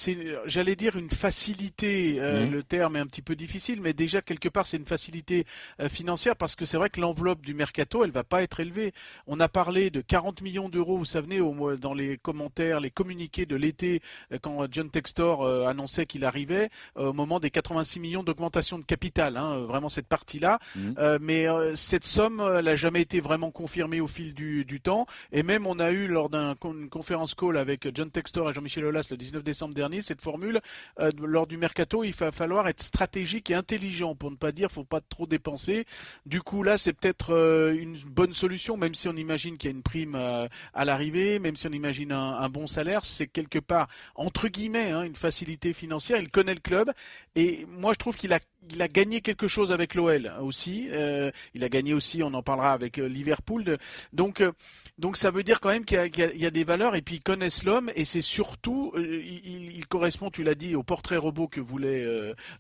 j'allais 0.46 0.76
dire 0.76 0.96
une 0.96 1.10
facilité. 1.10 2.16
Euh, 2.20 2.46
mhm. 2.46 2.52
Le 2.52 2.62
terme 2.62 2.96
est 2.96 3.00
un 3.00 3.06
petit 3.06 3.20
peu 3.20 3.36
difficile, 3.36 3.82
mais 3.82 3.92
déjà 3.92 4.22
quelque 4.22 4.48
part 4.48 4.66
c'est 4.66 4.78
une 4.78 4.86
facilité 4.86 5.44
euh, 5.80 5.90
financière 5.90 6.34
parce 6.34 6.56
que 6.56 6.64
c'est 6.64 6.78
vrai 6.78 6.88
que 6.88 7.00
l'enveloppe 7.00 7.42
du 7.42 7.52
mercato 7.52 8.02
elle 8.02 8.12
va 8.12 8.24
pas 8.24 8.42
être 8.42 8.60
élevée. 8.60 8.92
On 9.26 9.38
a 9.38 9.48
parlé 9.48 9.90
de 9.90 10.00
40 10.00 10.40
millions 10.40 10.70
d'euros, 10.70 10.96
vous 10.96 11.04
savez, 11.04 11.40
au, 11.40 11.76
dans 11.76 11.92
les 11.92 12.16
commentaires, 12.16 12.80
les 12.80 12.90
communiqués 12.90 13.44
de 13.44 13.56
l'été 13.56 14.00
quand 14.40 14.66
John 14.70 14.88
Textor 14.88 15.46
annonçait 15.66 16.06
qu'il 16.06 16.24
arrivait 16.24 16.70
au 16.96 17.12
moment 17.12 17.40
des 17.40 17.50
86 17.50 18.00
millions 18.00 18.22
d'augmentation 18.22 18.78
de 18.78 18.84
capital, 18.84 19.36
hein, 19.36 19.58
vraiment 19.66 19.90
cette 19.90 20.08
partie-là. 20.08 20.58
Mhm. 20.76 21.18
mais 21.20 21.46
cette 21.74 22.04
somme 22.04 22.21
elle 22.28 22.64
n'a 22.64 22.76
jamais 22.76 23.00
été 23.00 23.20
vraiment 23.20 23.50
confirmée 23.50 24.00
au 24.00 24.06
fil 24.06 24.34
du, 24.34 24.80
temps. 24.82 25.06
Et 25.32 25.42
même 25.42 25.66
on 25.66 25.78
a 25.78 25.90
eu 25.90 26.06
lors 26.06 26.28
d'une 26.28 26.88
conférence 26.88 27.34
call 27.34 27.56
avec 27.56 27.88
John 27.94 28.10
Textor 28.10 28.50
et 28.50 28.52
Jean-Michel 28.52 28.84
Aulas 28.84 29.06
le 29.10 29.16
19 29.16 29.42
décembre 29.42 29.74
dernier 29.74 30.02
cette 30.02 30.20
formule. 30.20 30.60
Euh, 30.98 31.10
lors 31.22 31.46
du 31.46 31.56
mercato, 31.56 32.04
il 32.04 32.12
va 32.12 32.32
falloir 32.32 32.68
être 32.68 32.82
stratégique 32.82 33.50
et 33.50 33.54
intelligent 33.54 34.14
pour 34.14 34.30
ne 34.30 34.36
pas 34.36 34.52
dire 34.52 34.70
faut 34.70 34.84
pas 34.84 35.00
trop 35.00 35.26
dépenser. 35.26 35.84
Du 36.26 36.42
coup 36.42 36.62
là, 36.62 36.78
c'est 36.78 36.92
peut-être 36.92 37.34
euh, 37.34 37.74
une 37.74 37.96
bonne 37.98 38.34
solution, 38.34 38.76
même 38.76 38.94
si 38.94 39.08
on 39.08 39.16
imagine 39.16 39.56
qu'il 39.56 39.70
y 39.70 39.72
a 39.72 39.76
une 39.76 39.82
prime 39.82 40.14
euh, 40.14 40.48
à 40.74 40.84
l'arrivée, 40.84 41.38
même 41.38 41.56
si 41.56 41.66
on 41.66 41.72
imagine 41.72 42.12
un, 42.12 42.48
bon 42.48 42.66
salaire, 42.66 43.04
c'est 43.04 43.26
quelque 43.26 43.58
part 43.58 43.88
entre 44.14 44.48
guillemets 44.48 44.90
hein, 44.90 45.02
une 45.02 45.16
facilité 45.16 45.72
financière. 45.72 46.18
Il 46.18 46.30
connaît 46.30 46.54
le 46.54 46.60
club 46.60 46.92
et 47.36 47.66
moi 47.66 47.92
je 47.92 47.98
trouve 47.98 48.16
qu'il 48.16 48.32
a 48.32 48.40
il 48.70 48.80
a 48.82 48.88
gagné 48.88 49.20
quelque 49.20 49.48
chose 49.48 49.72
avec 49.72 49.94
l'OL 49.94 50.32
aussi. 50.40 50.88
Euh, 50.90 51.30
il 51.54 51.64
a 51.64 51.68
gagné 51.68 51.94
aussi, 51.94 52.22
on 52.22 52.32
en 52.34 52.42
parlera 52.42 52.72
avec 52.72 52.98
euh, 52.98 53.08
Liverpool. 53.08 53.78
Donc, 54.12 54.40
euh, 54.40 54.52
donc 54.98 55.16
ça 55.16 55.30
veut 55.30 55.42
dire 55.42 55.60
quand 55.60 55.70
même 55.70 55.84
qu'il 55.84 55.98
y, 56.36 56.46
a 56.46 56.50
des 56.50 56.64
valeurs 56.64 56.94
et 56.94 57.02
puis 57.02 57.16
ils 57.16 57.22
connaissent 57.22 57.64
l'homme 57.64 57.90
et 57.96 58.04
c'est 58.04 58.22
surtout, 58.22 58.92
il, 58.96 59.84
correspond, 59.86 60.30
tu 60.30 60.42
l'as 60.42 60.54
dit, 60.54 60.74
au 60.76 60.82
portrait 60.82 61.16
robot 61.16 61.48
que 61.48 61.60
voulait 61.60 62.06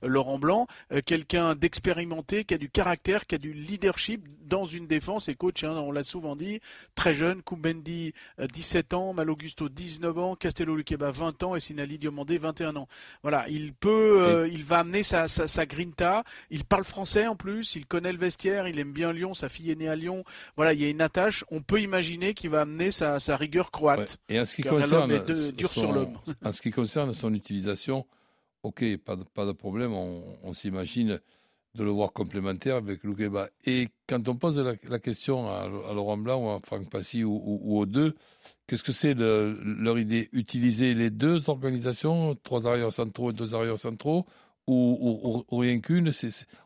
Laurent 0.02 0.38
Blanc, 0.38 0.66
quelqu'un 1.04 1.54
d'expérimenté, 1.54 2.44
qui 2.44 2.54
a 2.54 2.58
du 2.58 2.68
caractère, 2.68 3.26
qui 3.26 3.34
a 3.36 3.38
du 3.38 3.52
leadership 3.52 4.26
dans 4.52 4.66
une 4.66 4.86
défense 4.86 5.28
et 5.28 5.34
coach, 5.34 5.64
hein, 5.64 5.72
on 5.72 5.90
l'a 5.90 6.04
souvent 6.04 6.36
dit, 6.36 6.60
très 6.94 7.14
jeune, 7.14 7.42
Koubendi 7.42 8.12
17 8.38 8.94
ans, 8.94 9.12
Mal 9.12 9.30
Augusto 9.30 9.68
19 9.68 10.18
ans, 10.18 10.36
Castello 10.36 10.76
Luqueba 10.76 11.10
20 11.10 11.42
ans 11.42 11.56
et 11.56 11.60
Sinali 11.60 11.98
Diomandé 11.98 12.38
21 12.38 12.76
ans. 12.76 12.88
Voilà, 13.22 13.48
il 13.48 13.72
peut, 13.72 14.48
il 14.50 14.64
va 14.64 14.80
amener 14.80 15.02
sa, 15.02 15.26
sa, 15.26 15.46
sa 15.46 15.64
il 16.50 16.64
parle 16.64 16.84
français 16.84 17.26
en 17.26 17.36
plus, 17.36 17.74
il 17.76 17.86
connaît 17.86 18.12
le 18.12 18.18
vestiaire, 18.18 18.68
il 18.68 18.78
aime 18.78 18.92
bien 18.92 19.12
Lyon, 19.12 19.34
sa 19.34 19.48
fille 19.48 19.70
est 19.70 19.74
née 19.74 19.88
à 19.88 19.96
Lyon. 19.96 20.24
Voilà, 20.56 20.72
il 20.72 20.82
y 20.82 20.84
a 20.84 20.88
une 20.88 21.00
attache. 21.00 21.44
On 21.50 21.60
peut 21.60 21.80
imaginer 21.80 22.34
qu'il 22.34 22.50
va 22.50 22.62
amener 22.62 22.90
sa, 22.90 23.18
rigueur 23.36 23.70
croate. 23.70 24.18
Et 24.28 24.38
en 24.38 24.44
ce 24.44 24.56
qui 24.56 24.62
concerne 24.62 25.12
en 26.44 26.52
ce 26.52 26.62
qui 26.62 26.70
concerne 26.70 27.12
son 27.14 27.34
utilisation, 27.34 28.06
ok, 28.62 28.96
pas 28.98 29.16
de, 29.16 29.24
pas 29.24 29.46
de 29.46 29.52
problème. 29.52 29.92
On, 29.92 30.52
s'imagine 30.52 31.20
de 31.74 31.84
le 31.84 31.90
voir 31.90 32.12
complémentaire 32.12 32.76
avec 32.76 33.02
Loukeba. 33.02 33.48
Et 33.64 33.88
quand 34.06 34.28
on 34.28 34.36
pose 34.36 34.58
la, 34.58 34.98
question 34.98 35.48
à, 35.48 35.66
Laurent 35.68 36.18
Blanc 36.18 36.44
ou 36.44 36.50
à 36.50 36.60
Franck 36.60 36.90
Passy 36.90 37.24
ou, 37.24 37.78
aux 37.78 37.86
deux, 37.86 38.14
qu'est-ce 38.66 38.82
que 38.82 38.92
c'est 38.92 39.14
leur 39.14 39.98
idée? 39.98 40.28
Utiliser 40.32 40.94
les 40.94 41.10
deux 41.10 41.48
organisations, 41.48 42.34
trois 42.42 42.66
arrières 42.66 42.92
centraux 42.92 43.30
et 43.30 43.34
deux 43.34 43.54
arrières 43.54 43.78
centraux, 43.78 44.26
ou, 44.66 45.44
rien 45.50 45.80
qu'une? 45.80 46.10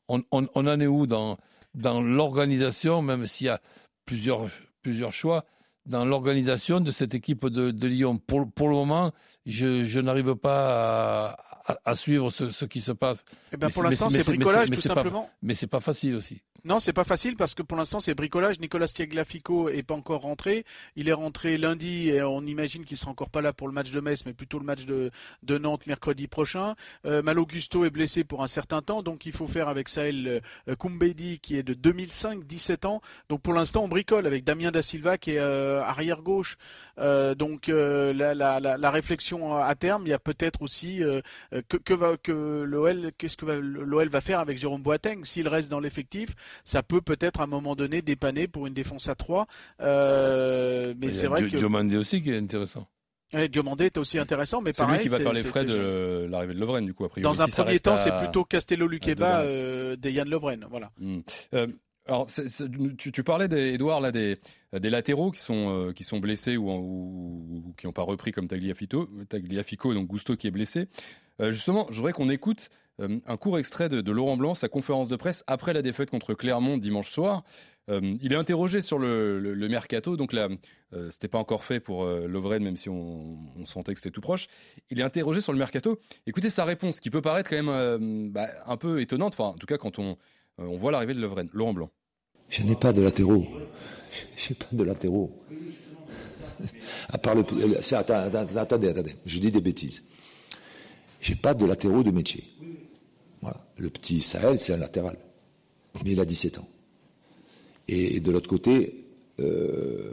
On, 0.08 0.22
en 0.32 0.80
est 0.80 0.86
où 0.86 1.06
dans, 1.06 1.38
dans 1.74 2.02
l'organisation, 2.02 3.00
même 3.00 3.26
s'il 3.26 3.46
y 3.46 3.50
a 3.50 3.60
plusieurs, 4.06 4.48
plusieurs 4.82 5.12
choix, 5.12 5.44
dans 5.86 6.04
l'organisation 6.04 6.80
de 6.80 6.90
cette 6.90 7.14
équipe 7.14 7.46
de, 7.46 7.70
de 7.70 7.86
Lyon? 7.86 8.18
Pour, 8.18 8.50
pour, 8.50 8.68
le 8.68 8.74
moment, 8.74 9.12
je, 9.46 9.84
je 9.84 10.00
n'arrive 10.00 10.34
pas 10.34 11.36
à, 11.66 11.78
à, 11.84 11.94
suivre 11.94 12.30
ce, 12.30 12.50
ce, 12.50 12.64
qui 12.64 12.80
se 12.80 12.92
passe. 12.92 13.24
Eh 13.52 13.56
ben 13.56 13.70
pour 13.70 13.82
l'instant, 13.82 14.10
c'est 14.10 14.24
bricolage 14.24 14.70
tout 14.70 14.80
simplement. 14.80 15.22
Pas, 15.22 15.30
mais 15.42 15.54
c'est 15.54 15.66
pas 15.66 15.80
facile 15.80 16.14
aussi. 16.16 16.42
Non, 16.66 16.80
c'est 16.80 16.92
pas 16.92 17.04
facile 17.04 17.36
parce 17.36 17.54
que 17.54 17.62
pour 17.62 17.78
l'instant, 17.78 18.00
c'est 18.00 18.14
bricolage. 18.14 18.58
Nicolas 18.58 18.88
Stiaglafico 18.88 19.68
est 19.68 19.84
pas 19.84 19.94
encore 19.94 20.22
rentré. 20.22 20.64
Il 20.96 21.08
est 21.08 21.12
rentré 21.12 21.58
lundi 21.58 22.08
et 22.08 22.22
on 22.22 22.42
imagine 22.42 22.84
qu'il 22.84 22.96
sera 22.96 23.12
encore 23.12 23.30
pas 23.30 23.40
là 23.40 23.52
pour 23.52 23.68
le 23.68 23.72
match 23.72 23.92
de 23.92 24.00
Metz, 24.00 24.26
mais 24.26 24.32
plutôt 24.32 24.58
le 24.58 24.64
match 24.64 24.84
de, 24.84 25.12
de 25.44 25.58
Nantes 25.58 25.86
mercredi 25.86 26.26
prochain. 26.26 26.74
Euh, 27.04 27.22
Mal 27.22 27.38
Augusto 27.38 27.84
est 27.84 27.90
blessé 27.90 28.24
pour 28.24 28.42
un 28.42 28.48
certain 28.48 28.82
temps, 28.82 29.04
donc 29.04 29.26
il 29.26 29.32
faut 29.32 29.46
faire 29.46 29.68
avec 29.68 29.88
Sahel 29.88 30.42
euh, 30.68 30.74
Kumbedi 30.74 31.38
qui 31.38 31.56
est 31.56 31.62
de 31.62 31.72
2005, 31.72 32.44
17 32.44 32.84
ans. 32.84 33.00
Donc 33.28 33.42
pour 33.42 33.54
l'instant, 33.54 33.84
on 33.84 33.88
bricole 33.88 34.26
avec 34.26 34.42
Damien 34.42 34.72
Da 34.72 34.82
Silva 34.82 35.18
qui 35.18 35.32
est 35.32 35.38
euh, 35.38 35.84
arrière 35.84 36.22
gauche. 36.22 36.56
Euh, 36.98 37.36
donc 37.36 37.68
la, 37.68 38.34
la, 38.34 38.58
la, 38.60 38.90
réflexion 38.90 39.35
à 39.62 39.74
terme, 39.74 40.06
il 40.06 40.10
y 40.10 40.12
a 40.12 40.18
peut-être 40.18 40.62
aussi 40.62 41.02
euh, 41.02 41.20
que, 41.68 41.94
va 41.94 42.16
que 42.16 42.62
l'OL, 42.62 43.12
qu'est-ce 43.18 43.36
que 43.36 43.46
l'OL 43.46 44.08
va 44.08 44.20
faire 44.20 44.40
avec 44.40 44.58
Jérôme 44.58 44.82
Boateng? 44.82 45.24
S'il 45.24 45.48
reste 45.48 45.70
dans 45.70 45.80
l'effectif, 45.80 46.30
ça 46.64 46.82
peut 46.82 47.00
peut-être 47.00 47.40
à 47.40 47.44
un 47.44 47.48
moment 47.48 47.76
donné 47.76 48.02
dépanner 48.02 48.48
pour 48.48 48.66
une 48.66 48.74
défense 48.74 49.08
à 49.08 49.14
3. 49.14 49.46
Euh, 49.80 50.94
mais 50.98 51.10
c'est 51.10 51.26
vrai 51.26 51.42
que 51.42 51.56
Diomandé 51.56 51.96
aussi 51.96 52.22
qui 52.22 52.30
est 52.30 52.38
intéressant. 52.38 52.86
Ouais, 53.32 53.48
Diomandé 53.48 53.86
est 53.86 53.98
aussi 53.98 54.18
intéressant, 54.18 54.60
mais 54.62 54.72
pareil. 54.72 54.98
C'est 54.98 55.02
lui 55.02 55.08
qui 55.08 55.16
va 55.16 55.18
faire 55.18 55.32
les 55.32 55.42
frais 55.42 55.64
de 55.64 56.26
l'arrivée 56.30 56.54
de 56.54 56.60
Lovren, 56.60 56.84
du 56.84 56.94
coup, 56.94 57.04
après. 57.04 57.20
Dans 57.20 57.42
un 57.42 57.48
premier 57.48 57.80
temps, 57.80 57.96
c'est 57.96 58.16
plutôt 58.16 58.44
Castello 58.44 58.86
Luqueba 58.86 59.40
euh, 59.40 59.96
des 59.96 60.12
Yann 60.12 60.28
Lovren, 60.28 60.64
voilà. 60.70 60.90
Hmm. 60.98 61.20
Alors, 62.06 62.28
tu, 62.98 63.24
parlais, 63.24 63.46
Edouard, 63.74 64.00
là, 64.00 64.12
des, 64.12 64.38
des 64.72 64.90
latéraux 64.90 65.30
qui 65.30 65.40
sont, 65.40 65.92
qui 65.94 66.04
sont 66.04 66.18
blessés 66.18 66.56
ou, 66.56 67.74
qui 67.76 67.86
n'ont 67.86 67.92
pas 67.92 68.02
repris 68.02 68.32
comme 68.32 68.48
Tagliafico, 68.48 69.08
Tagliafico, 69.28 69.92
donc 69.92 70.06
Gusto 70.06 70.36
qui 70.36 70.46
est 70.46 70.52
blessé. 70.52 70.88
Euh, 71.40 71.52
justement, 71.52 71.86
je 71.90 71.96
voudrais 71.96 72.12
qu'on 72.12 72.30
écoute 72.30 72.70
euh, 73.00 73.18
un 73.26 73.36
court 73.36 73.58
extrait 73.58 73.88
de, 73.88 74.10
Laurent 74.10 74.36
Blanc, 74.36 74.54
sa 74.54 74.68
conférence 74.68 75.08
de 75.08 75.16
presse 75.16 75.44
après 75.46 75.72
la 75.72 75.82
défaite 75.82 76.10
contre 76.10 76.34
Clermont 76.34 76.78
dimanche 76.78 77.10
soir. 77.10 77.44
Euh, 77.88 78.16
il 78.20 78.32
est 78.32 78.36
interrogé 78.36 78.80
sur 78.80 78.98
le, 78.98 79.54
mercato, 79.68 80.16
donc 80.16 80.32
là, 80.32 80.48
c'était 81.10 81.28
pas 81.28 81.38
encore 81.38 81.62
fait 81.62 81.78
pour 81.78 82.04
Lovren, 82.06 82.62
même 82.62 82.76
si 82.76 82.88
on, 82.88 83.36
sentait 83.66 83.92
que 83.92 84.00
c'était 84.00 84.12
tout 84.12 84.20
proche. 84.20 84.48
Il 84.90 84.98
est 84.98 85.02
interrogé 85.04 85.40
sur 85.40 85.52
le 85.52 85.58
mercato. 85.58 86.00
Écoutez 86.26 86.50
sa 86.50 86.64
réponse, 86.64 87.00
qui 87.00 87.10
peut 87.10 87.20
paraître 87.20 87.50
quand 87.50 87.62
même 87.62 88.30
bah, 88.30 88.48
un 88.64 88.76
peu 88.76 89.00
étonnante, 89.00 89.34
enfin, 89.38 89.50
en 89.50 89.58
tout 89.58 89.66
cas 89.66 89.76
quand 89.76 89.98
on, 89.98 90.16
on 90.58 90.76
voit 90.76 90.90
l'arrivée 90.90 91.14
de 91.14 91.20
Lovren. 91.20 91.48
Laurent 91.52 91.74
Blanc. 91.74 91.90
Je 92.48 92.62
n'ai 92.62 92.76
pas 92.76 92.92
de 92.92 93.02
latéraux. 93.02 93.46
Je 94.36 94.50
n'ai 94.50 94.54
pas 94.54 94.66
de 94.72 94.84
latéraux. 94.84 95.32
À 97.08 97.18
part 97.18 97.34
le. 97.34 97.42
attendez, 97.94 98.88
attendez, 98.88 99.14
je 99.26 99.38
dis 99.38 99.50
des 99.50 99.60
bêtises. 99.60 100.02
J'ai 101.20 101.34
pas 101.34 101.54
de 101.54 101.64
latéraux 101.64 102.02
de 102.02 102.10
métier. 102.10 102.44
Voilà. 103.42 103.66
Le 103.78 103.90
petit 103.90 104.20
Sahel, 104.20 104.58
c'est 104.58 104.72
un 104.72 104.78
latéral. 104.78 105.16
Mais 106.04 106.12
il 106.12 106.20
a 106.20 106.24
17 106.24 106.58
ans. 106.58 106.68
Et, 107.88 108.20
de 108.20 108.30
l'autre 108.30 108.48
côté, 108.48 109.04
euh, 109.40 110.12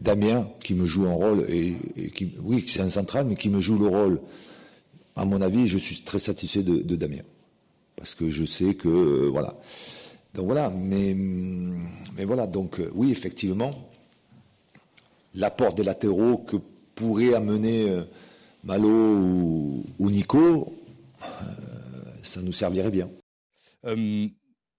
Damien, 0.00 0.48
qui 0.60 0.74
me 0.74 0.86
joue 0.86 1.06
un 1.06 1.12
rôle, 1.12 1.46
et, 1.48 1.74
qui, 2.10 2.34
oui, 2.40 2.64
c'est 2.66 2.80
un 2.80 2.90
central, 2.90 3.26
mais 3.26 3.36
qui 3.36 3.48
me 3.48 3.60
joue 3.60 3.78
le 3.78 3.86
rôle. 3.86 4.20
À 5.16 5.24
mon 5.24 5.40
avis, 5.40 5.68
je 5.68 5.78
suis 5.78 6.02
très 6.02 6.18
satisfait 6.18 6.62
de, 6.62 6.96
Damien. 6.96 7.22
Parce 7.96 8.14
que 8.14 8.30
je 8.30 8.44
sais 8.44 8.74
que, 8.74 8.88
euh, 8.88 9.28
voilà. 9.30 9.56
Donc 10.34 10.46
voilà, 10.46 10.70
mais, 10.70 11.14
mais 11.14 12.24
voilà, 12.24 12.46
donc 12.46 12.80
euh, 12.80 12.90
oui, 12.94 13.10
effectivement, 13.10 13.70
l'apport 15.34 15.74
des 15.74 15.84
latéraux 15.84 16.38
que 16.38 16.56
pourrait 16.94 17.34
amener 17.34 18.04
Malo 18.64 18.88
ou, 19.98 20.10
Nico, 20.10 20.72
euh, 21.22 21.26
ça 22.22 22.40
nous 22.40 22.52
servirait 22.52 22.90
bien. 22.90 23.10
Euh, 23.84 24.26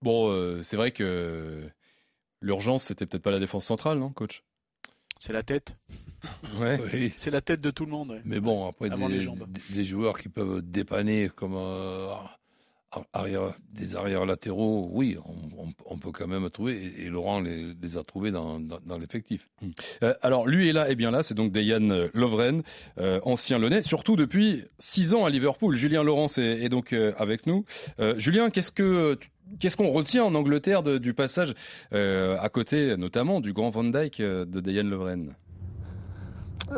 bon, 0.02 0.32
euh, 0.32 0.64
c'est 0.64 0.76
vrai 0.76 0.92
que 0.92 1.70
l'urgence, 2.42 2.86
c'était 2.86 3.06
peut-être 3.06 3.22
pas 3.22 3.32
la 3.32 3.40
défense 3.40 3.66
centrale, 3.66 4.00
non, 4.00 4.10
coach? 4.10 4.44
C'est 5.20 5.34
la 5.34 5.44
tête. 5.44 5.78
ouais. 6.60 7.14
C'est 7.16 7.32
la 7.32 7.42
tête 7.42 7.62
de 7.62 7.70
tout 7.70 7.86
le 7.86 7.92
monde. 7.92 8.20
Mais 8.26 8.40
bon, 8.40 8.68
après, 8.68 8.90
des, 8.90 9.28
des, 9.70 9.86
joueurs 9.86 10.18
qui 10.18 10.30
peuvent 10.30 10.62
dépanner 10.64 11.30
comme 11.36 11.56
arrière, 13.14 13.54
des 13.74 13.96
arrières 13.96 14.26
latéraux, 14.26 14.90
oui, 14.92 15.18
on, 15.86 15.98
peut 15.98 16.12
quand 16.12 16.28
même 16.28 16.50
trouver, 16.50 16.94
et, 17.00 17.10
Laurent 17.10 17.40
les, 17.40 17.98
a 17.98 18.04
trouvés 18.04 18.32
dans, 18.32 18.60
l'effectif. 19.00 19.48
Hmm. 19.62 19.70
Euh, 20.04 20.14
alors 20.22 20.48
lui 20.48 20.70
est 20.70 20.74
là, 20.74 20.90
et 20.90 20.96
bien 20.96 21.12
là, 21.12 21.24
c'est 21.24 21.34
donc 21.34 21.52
Dayan 21.52 22.10
Lovren, 22.14 22.64
euh, 23.00 23.20
ancien 23.24 23.60
Lyonnais, 23.60 23.84
surtout 23.84 24.16
depuis 24.16 24.66
six 24.80 25.14
ans 25.14 25.26
à 25.26 25.30
Liverpool. 25.30 25.76
Julien 25.76 26.04
Laurence 26.04 26.38
est, 26.38 26.70
donc 26.70 26.94
euh, 26.94 27.14
avec 27.18 27.48
nous. 27.48 27.66
Julien, 28.18 28.50
qu'est-ce 28.50 28.72
que 28.72 29.18
Qu'est-ce 29.60 29.78
qu'on 29.78 29.90
retient 29.90 30.24
en 30.24 30.34
Angleterre 30.34 30.82
du 30.82 31.14
passage 31.14 31.54
à 31.92 32.50
côté, 32.50 32.98
notamment 32.98 33.42
du 33.42 33.54
grand 33.54 33.70
Van 33.70 33.84
Dyke 33.84 34.20
de 34.20 34.60
Dayan 34.60 34.86
Lovren? 34.86 35.36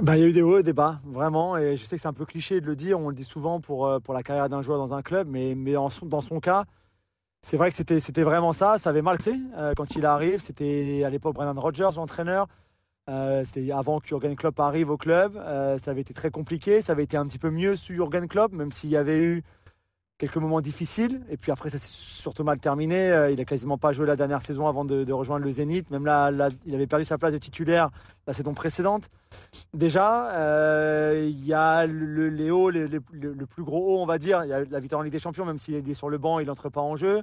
Bah, 0.01 0.17
il 0.17 0.21
y 0.21 0.23
a 0.23 0.27
eu 0.27 0.33
des 0.33 0.41
hauts 0.41 0.59
et 0.59 0.63
des 0.63 0.73
bas, 0.73 0.99
vraiment. 1.05 1.57
Et 1.57 1.77
je 1.77 1.85
sais 1.85 1.95
que 1.95 2.01
c'est 2.01 2.07
un 2.07 2.13
peu 2.13 2.25
cliché 2.25 2.61
de 2.61 2.65
le 2.65 2.75
dire, 2.75 2.99
on 2.99 3.09
le 3.09 3.15
dit 3.15 3.23
souvent 3.23 3.61
pour, 3.61 3.87
euh, 3.87 3.99
pour 3.99 4.13
la 4.13 4.23
carrière 4.23 4.49
d'un 4.49 4.61
joueur 4.61 4.77
dans 4.77 4.93
un 4.93 5.01
club, 5.01 5.27
mais, 5.29 5.55
mais 5.55 5.73
dans 5.73 6.21
son 6.21 6.39
cas, 6.39 6.65
c'est 7.41 7.57
vrai 7.57 7.69
que 7.69 7.75
c'était, 7.75 8.23
vraiment 8.23 8.53
ça. 8.53 8.77
Ça 8.77 8.89
avait 8.89 9.01
mal 9.01 9.17
euh, 9.27 9.73
quand 9.75 9.95
il 9.95 10.05
arrive. 10.05 10.41
C'était 10.41 11.03
à 11.05 11.09
l'époque 11.09 11.35
Brendan 11.35 11.57
Rodgers, 11.57 11.89
l'entraîneur. 11.95 12.47
Euh, 13.09 13.43
c'était 13.45 13.71
avant 13.71 13.99
que 13.99 14.07
Jurgen 14.07 14.35
Klopp 14.35 14.59
arrive 14.59 14.89
au 14.89 14.97
club. 14.97 15.35
ça 15.35 15.91
avait 15.91 16.01
été 16.01 16.13
très 16.13 16.31
compliqué. 16.31 16.81
Ça 16.81 16.93
avait 16.93 17.03
été 17.03 17.15
un 17.15 17.25
petit 17.25 17.39
peu 17.39 17.49
mieux 17.49 17.75
sous 17.75 17.93
Jurgen 17.93 18.27
Klopp, 18.27 18.51
même 18.51 18.71
s'il 18.71 18.89
y 18.89 18.97
avait 18.97 19.19
eu 19.19 19.43
quelques 20.17 20.37
moments 20.37 20.61
difficiles. 20.61 21.21
Et 21.29 21.37
puis 21.37 21.51
après, 21.51 21.69
ça 21.69 21.77
s'est 21.77 21.89
surtout 21.89 22.43
mal 22.43 22.59
terminé. 22.59 23.11
Euh, 23.11 23.31
il 23.31 23.39
a 23.39 23.45
quasiment 23.45 23.77
pas 23.77 23.93
joué 23.93 24.07
la 24.07 24.15
dernière 24.15 24.41
saison 24.41 24.67
avant 24.67 24.85
de, 24.85 25.11
rejoindre 25.11 25.45
le 25.45 25.51
Zénith. 25.51 25.89
Même 25.91 26.05
là, 26.05 26.31
il 26.65 26.75
avait 26.75 26.87
perdu 26.87 27.05
sa 27.05 27.17
place 27.17 27.33
de 27.33 27.37
titulaire 27.37 27.89
la 28.25 28.33
saison 28.33 28.53
précédente. 28.53 29.09
Déjà, 29.73 30.31
euh, 30.31 31.27
il 31.29 31.45
y 31.45 31.53
a 31.53 31.85
le, 31.85 32.29
les 32.29 32.49
hauts, 32.51 32.71
le 32.71 33.45
plus 33.45 33.63
gros 33.63 33.95
haut, 33.95 34.01
on 34.01 34.05
va 34.05 34.17
dire. 34.17 34.43
Il 34.43 34.49
y 34.49 34.53
a 34.53 34.63
la 34.63 34.79
victoire 34.79 35.01
en 35.01 35.03
Ligue 35.03 35.13
des 35.13 35.19
Champions, 35.19 35.45
même 35.45 35.59
s'il 35.59 35.75
est 35.75 35.93
sur 35.93 36.09
le 36.09 36.17
banc, 36.17 36.39
il 36.39 36.47
n'entre 36.47 36.69
pas 36.69 36.81
en 36.81 36.95
jeu. 36.95 37.21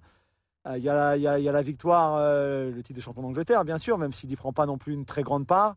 Euh, 0.66 0.78
il, 0.78 0.84
y 0.84 0.88
a, 0.88 1.16
la 1.16 1.62
victoire, 1.62 2.18
le 2.20 2.80
titre 2.82 2.96
de 2.96 3.02
champion 3.02 3.22
d'Angleterre, 3.22 3.64
bien 3.64 3.78
sûr, 3.78 3.98
même 3.98 4.12
s'il 4.12 4.28
n'y 4.30 4.36
prend 4.36 4.52
pas 4.52 4.66
non 4.66 4.78
plus 4.78 4.94
une 4.94 5.04
très 5.04 5.22
grande 5.22 5.46
part. 5.46 5.74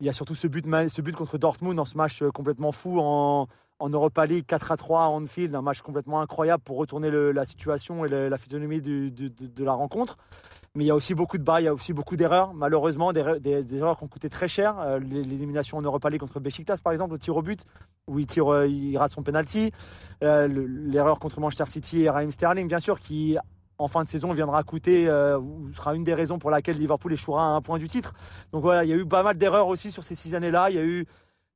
Il 0.00 0.06
y 0.06 0.10
a 0.10 0.12
surtout 0.12 0.34
ce 0.34 0.46
but, 0.46 0.66
ce 0.88 1.00
but 1.00 1.14
contre 1.14 1.38
Dortmund 1.38 1.76
dans 1.76 1.86
ce 1.86 1.96
match 1.96 2.22
complètement 2.34 2.70
fou 2.70 2.98
en, 3.00 3.48
en 3.78 3.90
Europa 3.90 4.24
League 4.26 4.46
4 4.46 4.72
à 4.72 4.76
3 4.76 5.02
à 5.02 5.06
Anfield, 5.06 5.54
un 5.54 5.62
match 5.62 5.82
complètement 5.82 6.20
incroyable 6.20 6.62
pour 6.62 6.76
retourner 6.78 7.10
la 7.10 7.44
situation 7.44 8.04
et 8.04 8.08
la 8.08 8.38
physionomie 8.38 8.80
de, 8.80 9.64
la 9.64 9.72
rencontre. 9.72 10.16
Mais 10.74 10.84
il 10.84 10.86
y 10.88 10.90
a 10.90 10.94
aussi 10.94 11.14
beaucoup 11.14 11.38
de 11.38 11.42
bas, 11.42 11.60
il 11.60 11.64
y 11.64 11.68
a 11.68 11.74
aussi 11.74 11.94
beaucoup 11.94 12.16
d'erreurs, 12.16 12.52
malheureusement, 12.52 13.12
des, 13.12 13.20
erreurs 13.74 13.98
qui 13.98 14.04
ont 14.04 14.08
coûté 14.08 14.28
très 14.28 14.46
cher. 14.46 14.78
Euh, 14.78 14.98
l'élimination 14.98 15.78
en 15.78 15.82
Europa 15.82 16.10
League 16.10 16.20
contre 16.20 16.38
Besiktas, 16.38 16.78
par 16.84 16.92
exemple, 16.92 17.14
au 17.14 17.18
tir 17.18 17.34
au 17.34 17.40
but, 17.40 17.64
où 18.06 18.18
il, 18.18 18.26
tire, 18.26 18.52
euh, 18.52 18.66
il 18.66 18.96
rate 18.98 19.12
son 19.12 19.22
penalty. 19.22 19.72
Euh, 20.22 20.48
l'erreur 20.48 21.18
contre 21.18 21.40
Manchester 21.40 21.64
City 21.66 22.02
et 22.02 22.10
Raheem 22.10 22.30
Sterling, 22.30 22.68
bien 22.68 22.78
sûr, 22.78 23.00
qui 23.00 23.38
en 23.78 23.88
fin 23.88 24.04
de 24.04 24.08
saison 24.08 24.32
viendra 24.32 24.62
coûter, 24.62 25.04
sera 25.74 25.94
une 25.94 26.02
des 26.02 26.14
raisons 26.14 26.38
pour 26.38 26.50
laquelle 26.50 26.78
Liverpool 26.78 27.12
échouera 27.12 27.44
à 27.44 27.50
un 27.50 27.60
point 27.60 27.78
du 27.78 27.88
titre. 27.88 28.14
Donc 28.50 28.62
voilà, 28.62 28.84
il 28.84 28.88
y 28.88 28.92
a 28.94 28.96
eu 28.96 29.04
pas 29.04 29.22
mal 29.22 29.36
d'erreurs 29.36 29.68
aussi 29.68 29.90
sur 29.90 30.02
ces 30.02 30.14
six 30.14 30.34
années-là. 30.34 30.70
Il 30.70 30.76
y 30.76 30.78
a 30.78 30.82
eu 30.82 31.06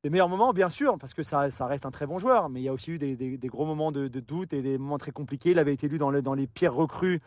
des 0.03 0.11
meilleurs 0.11 0.29
moments, 0.29 0.53
bien 0.53 0.71
sûr, 0.71 0.97
parce 0.99 1.13
que 1.13 1.23
ça, 1.23 1.47
reste 1.67 1.87
un 1.87 1.91
très 1.91 2.07
bon 2.07 2.19
joueur, 2.19 2.49
mais 2.49 2.61
il 2.61 2.65
y 2.65 2.69
a 2.69 2.73
aussi 2.73 2.93
eu 2.93 2.99
des, 2.99 3.39
gros 3.45 3.67
moments 3.67 3.93
de, 3.93 4.09
doute 4.09 4.53
et 4.53 4.63
des 4.63 4.79
moments 4.79 4.99
très 4.99 5.13
compliqués. 5.13 5.51
Il 5.51 5.59
avait 5.59 5.75
été 5.75 5.87
élu 5.87 5.99
dans, 5.99 6.11
dans, 6.23 6.35
les 6.35 6.47
pires 6.47 6.75
recrues 6.75 7.21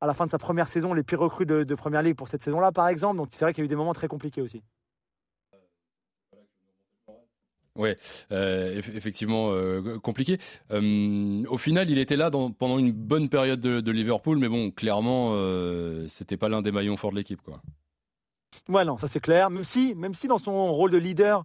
à 0.00 0.06
la 0.06 0.14
fin 0.14 0.26
de 0.26 0.30
sa 0.30 0.38
première 0.38 0.68
saison, 0.68 0.92
les 0.92 1.02
pires 1.02 1.20
recrues 1.20 1.46
de, 1.46 1.74
Première 1.74 2.02
Ligue 2.02 2.16
pour 2.16 2.28
cette 2.28 2.42
saison-là, 2.42 2.72
par 2.72 2.88
exemple. 2.88 3.16
Donc 3.16 3.28
c'est 3.30 3.44
vrai 3.44 3.52
qu'il 3.52 3.62
y 3.62 3.64
a 3.64 3.66
eu 3.66 3.68
des 3.68 3.76
moments 3.76 3.94
très 3.94 4.08
compliqués 4.08 4.42
aussi. 4.42 4.62
Oui, 7.76 7.90
euh, 8.32 8.74
effectivement 8.78 9.50
euh, 9.52 9.98
compliqué. 9.98 10.38
Euh, 10.70 11.44
au 11.48 11.58
final, 11.58 11.90
il 11.90 11.98
était 11.98 12.16
là 12.16 12.30
pendant 12.30 12.78
une 12.78 12.92
bonne 12.92 13.28
période 13.28 13.60
de, 13.60 13.90
Liverpool, 13.90 14.38
mais 14.38 14.48
bon, 14.48 14.70
clairement, 14.70 15.34
c'était 16.08 16.36
pas 16.36 16.48
l'un 16.48 16.62
des 16.62 16.72
maillons 16.72 16.96
forts 16.96 17.10
de 17.12 17.16
l'équipe, 17.16 17.42
quoi. 17.42 17.60
Ouais, 18.68 18.84
non, 18.84 18.96
ça 18.96 19.06
c'est 19.06 19.20
clair. 19.20 19.50
Même 19.50 19.64
si, 19.64 19.94
même 19.94 20.14
si 20.14 20.26
dans 20.26 20.38
son 20.38 20.72
rôle 20.72 20.90
de 20.90 20.96
leader, 20.96 21.44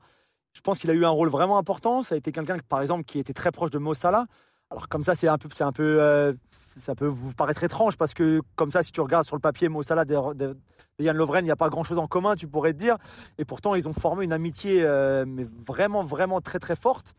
je 0.53 0.61
pense 0.61 0.79
qu'il 0.79 0.89
a 0.89 0.93
eu 0.93 1.05
un 1.05 1.09
rôle 1.09 1.29
vraiment 1.29 1.57
important. 1.57 2.03
Ça 2.03 2.15
a 2.15 2.17
été 2.17 2.31
quelqu'un, 2.31 2.57
par 2.67 2.81
exemple, 2.81 3.03
qui 3.03 3.19
était 3.19 3.33
très 3.33 3.51
proche 3.51 3.71
de 3.71 3.79
Mo 3.79 3.93
Salah. 3.93 4.25
Alors 4.71 4.87
comme 4.87 5.03
ça, 5.03 5.15
c'est 5.15 5.27
un 5.27 5.37
peu, 5.37 5.49
c'est 5.53 5.65
un 5.65 5.73
peu, 5.73 6.01
euh, 6.01 6.33
ça 6.49 6.95
peut 6.95 7.05
vous 7.05 7.33
paraître 7.33 7.63
étrange 7.63 7.97
parce 7.97 8.13
que 8.13 8.41
comme 8.55 8.71
ça, 8.71 8.83
si 8.83 8.93
tu 8.93 9.01
regardes 9.01 9.25
sur 9.25 9.35
le 9.35 9.41
papier 9.41 9.67
Mo 9.67 9.83
Salah, 9.83 10.05
de, 10.05 10.55
Yann 10.97 11.17
Lovren, 11.17 11.43
il 11.43 11.45
n'y 11.45 11.51
a 11.51 11.57
pas 11.57 11.67
grand-chose 11.67 11.97
en 11.97 12.07
commun, 12.07 12.35
tu 12.35 12.47
pourrais 12.47 12.71
te 12.71 12.77
dire. 12.77 12.97
Et 13.37 13.43
pourtant, 13.43 13.75
ils 13.75 13.89
ont 13.89 13.93
formé 13.93 14.23
une 14.23 14.31
amitié, 14.31 14.81
euh, 14.83 15.25
mais 15.27 15.45
vraiment, 15.67 16.03
vraiment 16.03 16.39
très, 16.39 16.59
très 16.59 16.77
forte. 16.77 17.15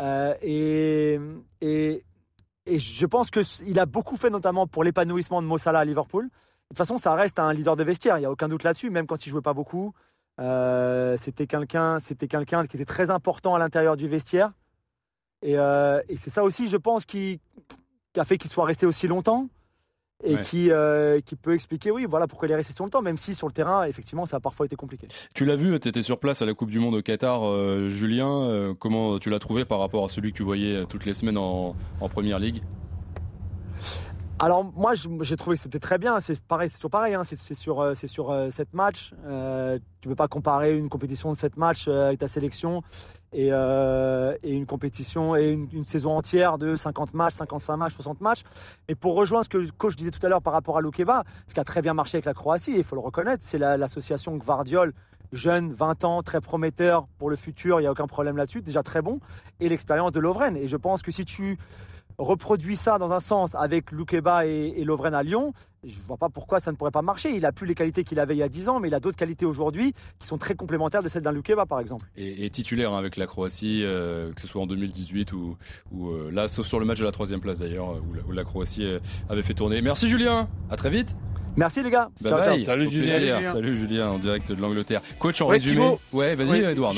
Euh, 0.00 0.34
et, 0.42 1.20
et, 1.60 2.02
et, 2.66 2.78
je 2.78 3.06
pense 3.06 3.30
qu'il 3.30 3.78
a 3.78 3.86
beaucoup 3.86 4.16
fait, 4.16 4.30
notamment 4.30 4.66
pour 4.66 4.82
l'épanouissement 4.82 5.40
de 5.40 5.46
Mo 5.46 5.58
Salah 5.58 5.80
à 5.80 5.84
Liverpool. 5.84 6.24
De 6.24 6.74
toute 6.74 6.78
façon, 6.78 6.98
ça 6.98 7.14
reste 7.14 7.38
un 7.38 7.52
leader 7.52 7.76
de 7.76 7.84
vestiaire, 7.84 8.18
il 8.18 8.20
n'y 8.20 8.26
a 8.26 8.30
aucun 8.30 8.48
doute 8.48 8.64
là-dessus, 8.64 8.90
même 8.90 9.06
quand 9.06 9.24
il 9.24 9.30
jouait 9.30 9.40
pas 9.40 9.54
beaucoup. 9.54 9.94
Euh, 10.38 11.16
c'était 11.16 11.46
quelqu'un, 11.46 11.98
c'était 11.98 12.28
quelqu'un 12.28 12.64
qui 12.66 12.76
était 12.76 12.84
très 12.84 13.10
important 13.10 13.54
à 13.54 13.58
l'intérieur 13.58 13.96
du 13.96 14.08
vestiaire. 14.08 14.52
Et, 15.42 15.58
euh, 15.58 16.00
c'est 16.16 16.30
ça 16.30 16.44
aussi, 16.44 16.68
je 16.68 16.76
pense, 16.76 17.04
qui, 17.04 17.40
a 18.16 18.24
fait 18.24 18.38
qu'il 18.38 18.50
soit 18.50 18.64
resté 18.64 18.86
aussi 18.86 19.06
longtemps 19.06 19.48
et 20.24 20.36
qui, 20.38 20.72
euh, 20.72 21.20
qui 21.20 21.36
peut 21.36 21.54
expliquer, 21.54 21.92
oui, 21.92 22.04
voilà 22.04 22.26
pourquoi 22.26 22.48
il 22.48 22.50
est 22.50 22.56
resté 22.56 22.72
si 22.72 22.80
longtemps, 22.80 23.02
même 23.02 23.16
si 23.16 23.36
sur 23.36 23.46
le 23.46 23.52
terrain, 23.52 23.84
effectivement, 23.84 24.26
ça 24.26 24.38
a 24.38 24.40
parfois 24.40 24.66
été 24.66 24.74
compliqué. 24.74 25.06
Tu 25.32 25.44
l'as 25.44 25.54
vu, 25.54 25.78
tu 25.78 25.88
étais 25.88 26.02
sur 26.02 26.18
place 26.18 26.42
à 26.42 26.46
la 26.46 26.54
Coupe 26.54 26.70
du 26.70 26.80
Monde 26.80 26.96
au 26.96 27.02
Qatar, 27.02 27.88
Julien. 27.88 28.74
comment 28.80 29.20
tu 29.20 29.30
l'as 29.30 29.38
trouvé 29.38 29.64
par 29.64 29.78
rapport 29.78 30.04
à 30.04 30.08
celui 30.08 30.32
que 30.32 30.36
tu 30.36 30.42
voyais 30.42 30.84
toutes 30.86 31.04
les 31.04 31.14
semaines 31.14 31.38
en, 31.38 31.76
en 32.00 32.08
Première 32.08 32.40
Ligue? 32.40 32.62
Alors 34.40 34.64
moi 34.64 34.92
j'ai 34.94 35.36
trouvé 35.36 35.56
que 35.56 35.62
c'était 35.62 35.80
très 35.80 35.98
bien, 35.98 36.20
c'est 36.20 36.40
pareil, 36.40 36.68
c'est 36.68 36.76
toujours 36.76 36.90
pareil, 36.90 37.14
hein. 37.14 37.22
c'est 37.24 37.54
sur, 37.54 37.92
c'est 37.96 38.06
sur 38.06 38.30
euh, 38.30 38.48
matchs. 38.72 39.12
Euh, 39.26 39.78
tu 40.00 40.08
peux 40.08 40.14
pas 40.14 40.28
comparer 40.28 40.76
une 40.76 40.88
compétition 40.88 41.32
de 41.32 41.36
7 41.36 41.56
matchs 41.56 41.86
euh, 41.88 42.06
avec 42.06 42.20
ta 42.20 42.28
sélection 42.28 42.82
et, 43.32 43.50
une 43.50 44.66
compétition 44.66 45.34
et 45.34 45.50
une, 45.50 45.84
saison 45.84 46.16
entière 46.16 46.56
de 46.56 46.76
50 46.76 47.14
matchs, 47.14 47.34
55 47.34 47.76
matchs, 47.76 47.94
60 47.94 48.20
matchs. 48.20 48.42
Et 48.86 48.94
pour 48.94 49.14
rejoindre 49.14 49.44
ce 49.44 49.48
que 49.50 49.58
le 49.58 49.70
coach 49.76 49.96
disait 49.96 50.10
tout 50.10 50.24
à 50.24 50.28
l'heure 50.28 50.42
par 50.42 50.52
rapport 50.52 50.78
à 50.78 50.80
Loukeba, 50.80 51.24
ce 51.46 51.54
qui 51.54 51.60
a 51.60 51.64
très 51.64 51.82
bien 51.82 51.92
marché 51.92 52.16
avec 52.16 52.24
la 52.24 52.34
Croatie, 52.34 52.74
il 52.76 52.84
faut 52.84 52.94
le 52.94 53.02
reconnaître, 53.02 53.42
c'est 53.44 53.58
l'association 53.58 54.36
Gvardiol 54.36 54.92
jeune, 55.32 55.72
20 55.72 56.04
ans, 56.04 56.22
très 56.22 56.40
prometteur 56.40 57.06
pour 57.18 57.28
le 57.28 57.36
futur, 57.36 57.80
il 57.80 57.82
n'y 57.82 57.86
a 57.86 57.92
aucun 57.92 58.06
problème 58.06 58.36
là-dessus, 58.36 58.62
déjà 58.62 58.82
très 58.82 59.02
bon, 59.02 59.20
et 59.60 59.68
l'expérience 59.68 60.12
de 60.12 60.20
Lovren. 60.20 60.56
Et 60.56 60.68
je 60.68 60.76
pense 60.76 61.02
que 61.02 61.10
si 61.10 61.26
tu 61.26 61.58
reproduit 62.18 62.76
ça 62.76 62.98
dans 62.98 63.12
un 63.12 63.20
sens 63.20 63.54
avec 63.54 63.92
Loukeba 63.92 64.46
et, 64.46 64.82
Lovren 64.84 65.14
à 65.14 65.22
Lyon, 65.22 65.54
je 65.84 65.96
ne 65.96 66.06
vois 66.06 66.16
pas 66.16 66.28
pourquoi 66.28 66.58
ça 66.58 66.72
ne 66.72 66.76
pourrait 66.76 66.90
pas 66.90 67.02
marcher. 67.02 67.30
Il 67.30 67.46
a 67.46 67.52
plus 67.52 67.66
les 67.66 67.74
qualités 67.74 68.04
qu'il 68.04 68.18
avait 68.18 68.34
il 68.34 68.38
y 68.38 68.42
a 68.42 68.48
10 68.48 68.68
ans, 68.68 68.80
mais 68.80 68.88
il 68.88 68.94
a 68.94 69.00
d'autres 69.00 69.16
qualités 69.16 69.46
aujourd'hui 69.46 69.94
qui 70.18 70.26
sont 70.26 70.38
très 70.38 70.54
complémentaires 70.54 71.02
de 71.02 71.08
celles 71.08 71.22
d'un 71.22 71.32
Loukeba, 71.32 71.66
par 71.66 71.80
exemple. 71.80 72.06
Et, 72.16 72.50
titulaire 72.50 72.92
hein, 72.92 72.98
avec 72.98 73.16
la 73.16 73.26
Croatie, 73.26 73.82
euh, 73.84 74.32
que 74.32 74.40
ce 74.40 74.46
soit 74.46 74.62
en 74.62 74.66
2018 74.66 75.32
ou, 75.32 75.56
euh, 75.94 76.30
là, 76.32 76.48
sauf 76.48 76.66
sur 76.66 76.80
le 76.80 76.86
match 76.86 76.98
de 76.98 77.04
la 77.04 77.12
troisième 77.12 77.40
place 77.40 77.60
d'ailleurs, 77.60 78.00
où, 78.26 78.32
la 78.32 78.44
Croatie 78.44 78.84
euh, 78.84 78.98
avait 79.28 79.42
fait 79.42 79.54
tourner. 79.54 79.80
Merci 79.80 80.08
Julien, 80.08 80.48
à 80.70 80.76
très 80.76 80.90
vite. 80.90 81.14
Merci 81.58 81.82
les 81.82 81.90
gars. 81.90 82.08
Salut, 82.20 82.88
Julien. 82.88 83.40
Salut 83.52 83.76
Julien 83.76 84.10
en 84.10 84.18
direct 84.20 84.52
de 84.52 84.60
l'Angleterre. 84.60 85.00
Coach 85.18 85.40
en 85.40 85.48
résumé. 85.48 85.96
ouais, 86.12 86.36
vas-y 86.36 86.62
Edouard. 86.62 86.94